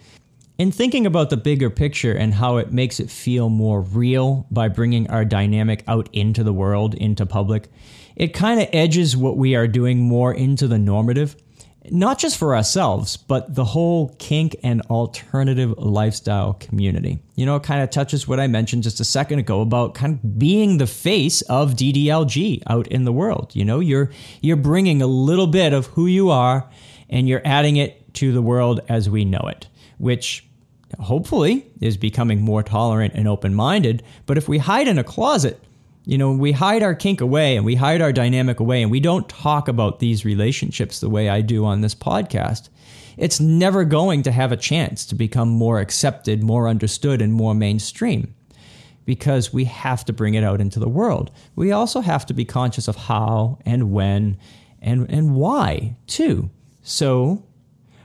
In 0.57 0.71
thinking 0.71 1.05
about 1.05 1.29
the 1.29 1.37
bigger 1.37 1.69
picture 1.69 2.13
and 2.13 2.33
how 2.33 2.57
it 2.57 2.71
makes 2.71 3.01
it 3.01 3.09
feel 3.09 3.49
more 3.49 3.81
real 3.81 4.47
by 4.49 4.69
bringing 4.69 5.09
our 5.09 5.25
dynamic 5.25 5.83
out 5.85 6.07
into 6.13 6.45
the 6.45 6.53
world, 6.53 6.95
into 6.95 7.25
public, 7.25 7.67
it 8.15 8.33
kind 8.33 8.61
of 8.61 8.69
edges 8.71 9.17
what 9.17 9.35
we 9.35 9.53
are 9.53 9.67
doing 9.67 10.01
more 10.01 10.33
into 10.33 10.69
the 10.69 10.79
normative 10.79 11.35
not 11.91 12.19
just 12.19 12.37
for 12.37 12.55
ourselves, 12.55 13.17
but 13.17 13.55
the 13.55 13.65
whole 13.65 14.15
kink 14.19 14.55
and 14.63 14.81
alternative 14.83 15.77
lifestyle 15.77 16.53
community. 16.53 17.19
You 17.35 17.45
know, 17.45 17.55
it 17.55 17.63
kind 17.63 17.81
of 17.81 17.89
touches 17.89 18.27
what 18.27 18.39
I 18.39 18.47
mentioned 18.47 18.83
just 18.83 18.99
a 18.99 19.05
second 19.05 19.39
ago 19.39 19.61
about 19.61 19.93
kind 19.93 20.19
of 20.23 20.39
being 20.39 20.77
the 20.77 20.87
face 20.87 21.41
of 21.43 21.73
DDLG 21.73 22.63
out 22.67 22.87
in 22.87 23.05
the 23.05 23.11
world. 23.11 23.55
You 23.55 23.65
know, 23.65 23.79
you're 23.79 24.11
you're 24.41 24.55
bringing 24.55 25.01
a 25.01 25.07
little 25.07 25.47
bit 25.47 25.73
of 25.73 25.87
who 25.87 26.07
you 26.07 26.29
are 26.29 26.69
and 27.09 27.27
you're 27.27 27.41
adding 27.45 27.77
it 27.77 28.13
to 28.15 28.31
the 28.31 28.41
world 28.41 28.79
as 28.89 29.09
we 29.09 29.25
know 29.25 29.47
it, 29.47 29.67
which 29.97 30.45
hopefully 30.99 31.67
is 31.81 31.97
becoming 31.97 32.41
more 32.41 32.63
tolerant 32.63 33.13
and 33.13 33.27
open-minded, 33.27 34.03
but 34.25 34.37
if 34.37 34.47
we 34.47 34.57
hide 34.57 34.87
in 34.87 34.97
a 34.97 35.03
closet, 35.03 35.61
you 36.05 36.17
know, 36.17 36.31
we 36.31 36.51
hide 36.51 36.83
our 36.83 36.93
kink 36.93 37.19
away 37.19 37.55
and 37.55 37.65
we 37.65 37.75
hide 37.75 38.01
our 38.01 38.13
dynamic 38.13 38.59
away 38.59 38.81
and 38.81 38.91
we 38.91 38.99
don't 38.99 39.27
talk 39.27 39.67
about 39.67 39.99
these 39.99 40.23
relationships 40.23 40.99
the 40.99 41.09
way 41.09 41.29
I 41.29 41.41
do 41.41 41.65
on 41.65 41.81
this 41.81 41.95
podcast. 41.95 42.69
It's 43.17 43.39
never 43.39 43.83
going 43.83 44.23
to 44.23 44.31
have 44.31 44.51
a 44.51 44.57
chance 44.57 45.05
to 45.07 45.15
become 45.15 45.49
more 45.49 45.79
accepted, 45.79 46.43
more 46.43 46.67
understood, 46.67 47.21
and 47.21 47.33
more 47.33 47.55
mainstream 47.55 48.35
because 49.05 49.53
we 49.53 49.65
have 49.65 50.03
to 50.05 50.13
bring 50.13 50.33
it 50.33 50.43
out 50.43 50.61
into 50.61 50.79
the 50.79 50.89
world. 50.89 51.31
We 51.55 51.71
also 51.71 52.01
have 52.01 52.25
to 52.27 52.33
be 52.33 52.45
conscious 52.45 52.87
of 52.87 52.95
how 52.95 53.59
and 53.65 53.91
when 53.91 54.37
and, 54.81 55.09
and 55.09 55.35
why, 55.35 55.95
too. 56.07 56.49
So, 56.83 57.43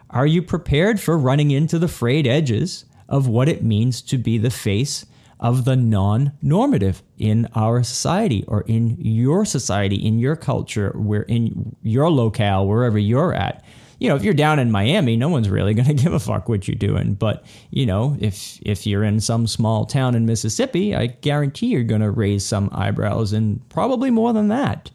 are 0.09 0.27
you 0.27 0.43
prepared 0.43 1.01
for 1.01 1.19
running 1.19 1.51
into 1.51 1.79
the 1.79 1.89
frayed 1.89 2.27
edges 2.27 2.85
of 3.09 3.29
what 3.29 3.49
it 3.49 3.63
means 3.63 4.01
to 4.03 4.19
be 4.19 4.39
the 4.39 4.51
face 4.51 5.05
of 5.41 5.65
the 5.65 5.75
non 5.75 6.33
normative 6.43 7.03
in 7.19 7.49
our 7.55 7.83
society 7.83 8.45
or 8.47 8.61
in 8.63 8.97
your 9.01 9.45
society, 9.45 9.97
in 9.97 10.19
your 10.19 10.37
culture, 10.37 10.93
where 10.95 11.23
in 11.23 11.75
your 11.83 12.11
locale, 12.11 12.67
wherever 12.67 12.99
you're 12.99 13.35
at. 13.35 13.65
You 13.99 14.09
know, 14.09 14.17
if 14.17 14.23
you're 14.23 14.35
down 14.35 14.59
in 14.59 14.71
Miami, 14.71 15.17
no 15.17 15.29
one's 15.29 15.51
really 15.51 15.75
going 15.81 15.89
to 15.89 15.95
give 15.95 16.13
a 16.13 16.21
fuck 16.21 16.49
what 16.49 16.69
you're 16.69 16.75
doing. 16.75 17.15
But, 17.15 17.45
you 17.71 17.87
know, 17.87 18.17
if 18.21 18.61
if 18.63 18.87
you're 18.87 19.03
in 19.03 19.21
some 19.21 19.47
small 19.47 19.87
town 19.87 20.15
in 20.15 20.27
Mississippi, 20.27 20.95
I 20.95 21.07
guarantee 21.07 21.69
you're 21.69 21.85
going 21.85 22.03
to 22.03 22.11
raise 22.11 22.45
some 22.45 22.69
eyebrows 22.73 23.33
and 23.33 23.67
probably 23.71 24.11
more 24.11 24.33
than 24.33 24.49
that. 24.49 24.91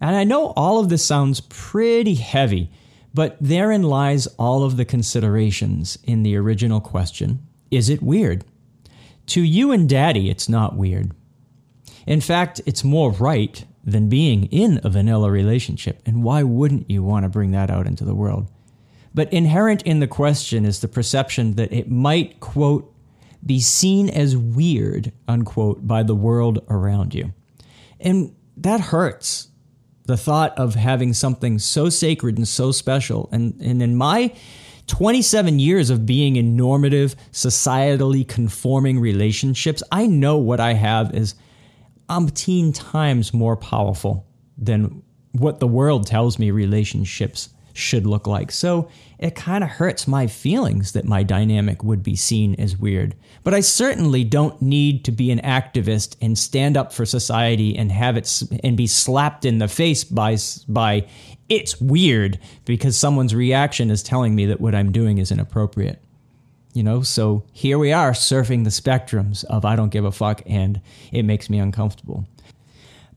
And 0.00 0.14
I 0.14 0.24
know 0.24 0.48
all 0.56 0.78
of 0.78 0.88
this 0.88 1.04
sounds 1.04 1.40
pretty 1.40 2.14
heavy, 2.14 2.70
but 3.14 3.36
therein 3.40 3.84
lies 3.84 4.26
all 4.38 4.64
of 4.64 4.76
the 4.76 4.84
considerations 4.84 5.96
in 6.04 6.22
the 6.22 6.36
original 6.36 6.82
question 6.82 7.40
Is 7.70 7.88
it 7.88 8.02
weird? 8.02 8.44
To 9.26 9.42
you 9.42 9.72
and 9.72 9.88
daddy, 9.88 10.30
it's 10.30 10.48
not 10.48 10.76
weird. 10.76 11.12
In 12.06 12.20
fact, 12.20 12.60
it's 12.66 12.84
more 12.84 13.12
right 13.12 13.64
than 13.84 14.08
being 14.08 14.46
in 14.46 14.80
a 14.84 14.90
vanilla 14.90 15.30
relationship. 15.30 16.02
And 16.06 16.22
why 16.22 16.42
wouldn't 16.42 16.90
you 16.90 17.02
want 17.02 17.24
to 17.24 17.28
bring 17.28 17.52
that 17.52 17.70
out 17.70 17.86
into 17.86 18.04
the 18.04 18.14
world? 18.14 18.48
But 19.14 19.32
inherent 19.32 19.82
in 19.82 20.00
the 20.00 20.06
question 20.06 20.64
is 20.64 20.80
the 20.80 20.88
perception 20.88 21.54
that 21.56 21.72
it 21.72 21.90
might, 21.90 22.40
quote, 22.40 22.92
be 23.44 23.60
seen 23.60 24.08
as 24.08 24.36
weird, 24.36 25.12
unquote, 25.26 25.86
by 25.86 26.02
the 26.02 26.14
world 26.14 26.64
around 26.68 27.14
you. 27.14 27.32
And 28.00 28.34
that 28.56 28.80
hurts. 28.80 29.48
The 30.06 30.16
thought 30.16 30.56
of 30.58 30.74
having 30.74 31.12
something 31.12 31.58
so 31.58 31.88
sacred 31.88 32.36
and 32.36 32.46
so 32.46 32.72
special. 32.72 33.28
And, 33.32 33.60
and 33.60 33.82
in 33.82 33.96
my 33.96 34.34
27 34.86 35.58
years 35.58 35.90
of 35.90 36.06
being 36.06 36.36
in 36.36 36.56
normative, 36.56 37.14
societally 37.32 38.26
conforming 38.26 38.98
relationships, 38.98 39.82
I 39.92 40.06
know 40.06 40.38
what 40.38 40.60
I 40.60 40.74
have 40.74 41.14
is 41.14 41.34
umpteen 42.08 42.72
times 42.74 43.32
more 43.32 43.56
powerful 43.56 44.26
than 44.58 45.02
what 45.32 45.60
the 45.60 45.66
world 45.66 46.06
tells 46.06 46.38
me 46.38 46.50
relationships 46.50 47.48
should 47.72 48.06
look 48.06 48.26
like. 48.26 48.50
So 48.50 48.88
it 49.18 49.34
kind 49.34 49.62
of 49.62 49.70
hurts 49.70 50.08
my 50.08 50.26
feelings 50.26 50.92
that 50.92 51.04
my 51.04 51.22
dynamic 51.22 51.82
would 51.82 52.02
be 52.02 52.16
seen 52.16 52.54
as 52.56 52.76
weird. 52.76 53.14
But 53.44 53.54
I 53.54 53.60
certainly 53.60 54.24
don't 54.24 54.60
need 54.60 55.04
to 55.04 55.12
be 55.12 55.30
an 55.30 55.40
activist 55.40 56.16
and 56.20 56.36
stand 56.36 56.76
up 56.76 56.92
for 56.92 57.06
society 57.06 57.76
and 57.76 57.90
have 57.92 58.16
it 58.16 58.42
and 58.62 58.76
be 58.76 58.86
slapped 58.86 59.44
in 59.44 59.58
the 59.58 59.68
face 59.68 60.04
by 60.04 60.36
by 60.68 61.06
it's 61.48 61.80
weird 61.80 62.38
because 62.64 62.96
someone's 62.96 63.34
reaction 63.34 63.90
is 63.90 64.02
telling 64.02 64.34
me 64.34 64.46
that 64.46 64.60
what 64.60 64.74
I'm 64.74 64.92
doing 64.92 65.18
is 65.18 65.30
inappropriate. 65.30 66.02
You 66.72 66.82
know, 66.82 67.02
so 67.02 67.44
here 67.52 67.78
we 67.78 67.92
are 67.92 68.12
surfing 68.12 68.64
the 68.64 68.70
spectrums 68.70 69.44
of 69.44 69.64
I 69.64 69.76
don't 69.76 69.90
give 69.90 70.06
a 70.06 70.12
fuck 70.12 70.40
and 70.46 70.80
it 71.12 71.24
makes 71.24 71.50
me 71.50 71.58
uncomfortable. 71.58 72.26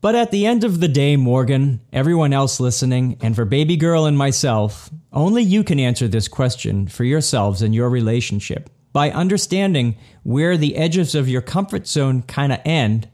But 0.05 0.13
at 0.13 0.29
the 0.29 0.45
end 0.45 0.63
of 0.63 0.81
the 0.81 0.87
day, 0.87 1.15
Morgan, 1.15 1.81
everyone 1.91 2.31
else 2.31 2.59
listening, 2.59 3.17
and 3.21 3.35
for 3.35 3.43
Baby 3.43 3.75
Girl 3.75 4.05
and 4.05 4.15
myself, 4.15 4.91
only 5.11 5.41
you 5.41 5.63
can 5.63 5.79
answer 5.79 6.07
this 6.07 6.27
question 6.27 6.87
for 6.87 7.03
yourselves 7.03 7.63
and 7.63 7.73
your 7.73 7.89
relationship 7.89 8.69
by 8.93 9.09
understanding 9.09 9.97
where 10.21 10.57
the 10.57 10.75
edges 10.75 11.15
of 11.15 11.27
your 11.27 11.41
comfort 11.41 11.87
zone 11.87 12.21
kind 12.21 12.53
of 12.53 12.59
end 12.65 13.09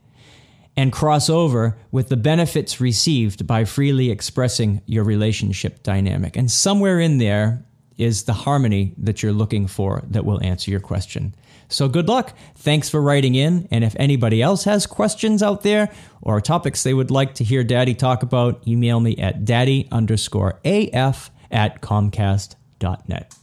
and 0.76 0.92
cross 0.92 1.30
over 1.30 1.78
with 1.90 2.10
the 2.10 2.16
benefits 2.18 2.78
received 2.78 3.46
by 3.46 3.64
freely 3.64 4.10
expressing 4.10 4.82
your 4.84 5.04
relationship 5.04 5.82
dynamic. 5.82 6.36
And 6.36 6.50
somewhere 6.50 7.00
in 7.00 7.16
there 7.16 7.64
is 7.96 8.24
the 8.24 8.34
harmony 8.34 8.92
that 8.98 9.22
you're 9.22 9.32
looking 9.32 9.66
for 9.66 10.02
that 10.08 10.26
will 10.26 10.44
answer 10.44 10.70
your 10.70 10.80
question. 10.80 11.34
So 11.72 11.88
good 11.88 12.08
luck. 12.08 12.34
Thanks 12.56 12.88
for 12.88 13.00
writing 13.00 13.34
in. 13.34 13.66
And 13.70 13.82
if 13.82 13.96
anybody 13.98 14.42
else 14.42 14.64
has 14.64 14.86
questions 14.86 15.42
out 15.42 15.62
there 15.62 15.90
or 16.20 16.40
topics 16.40 16.82
they 16.82 16.94
would 16.94 17.10
like 17.10 17.34
to 17.34 17.44
hear 17.44 17.64
Daddy 17.64 17.94
talk 17.94 18.22
about, 18.22 18.66
email 18.68 19.00
me 19.00 19.16
at 19.16 19.44
daddy 19.44 19.88
underscore 19.90 20.60
AF 20.64 21.30
at 21.50 21.80
comcast.net. 21.80 23.34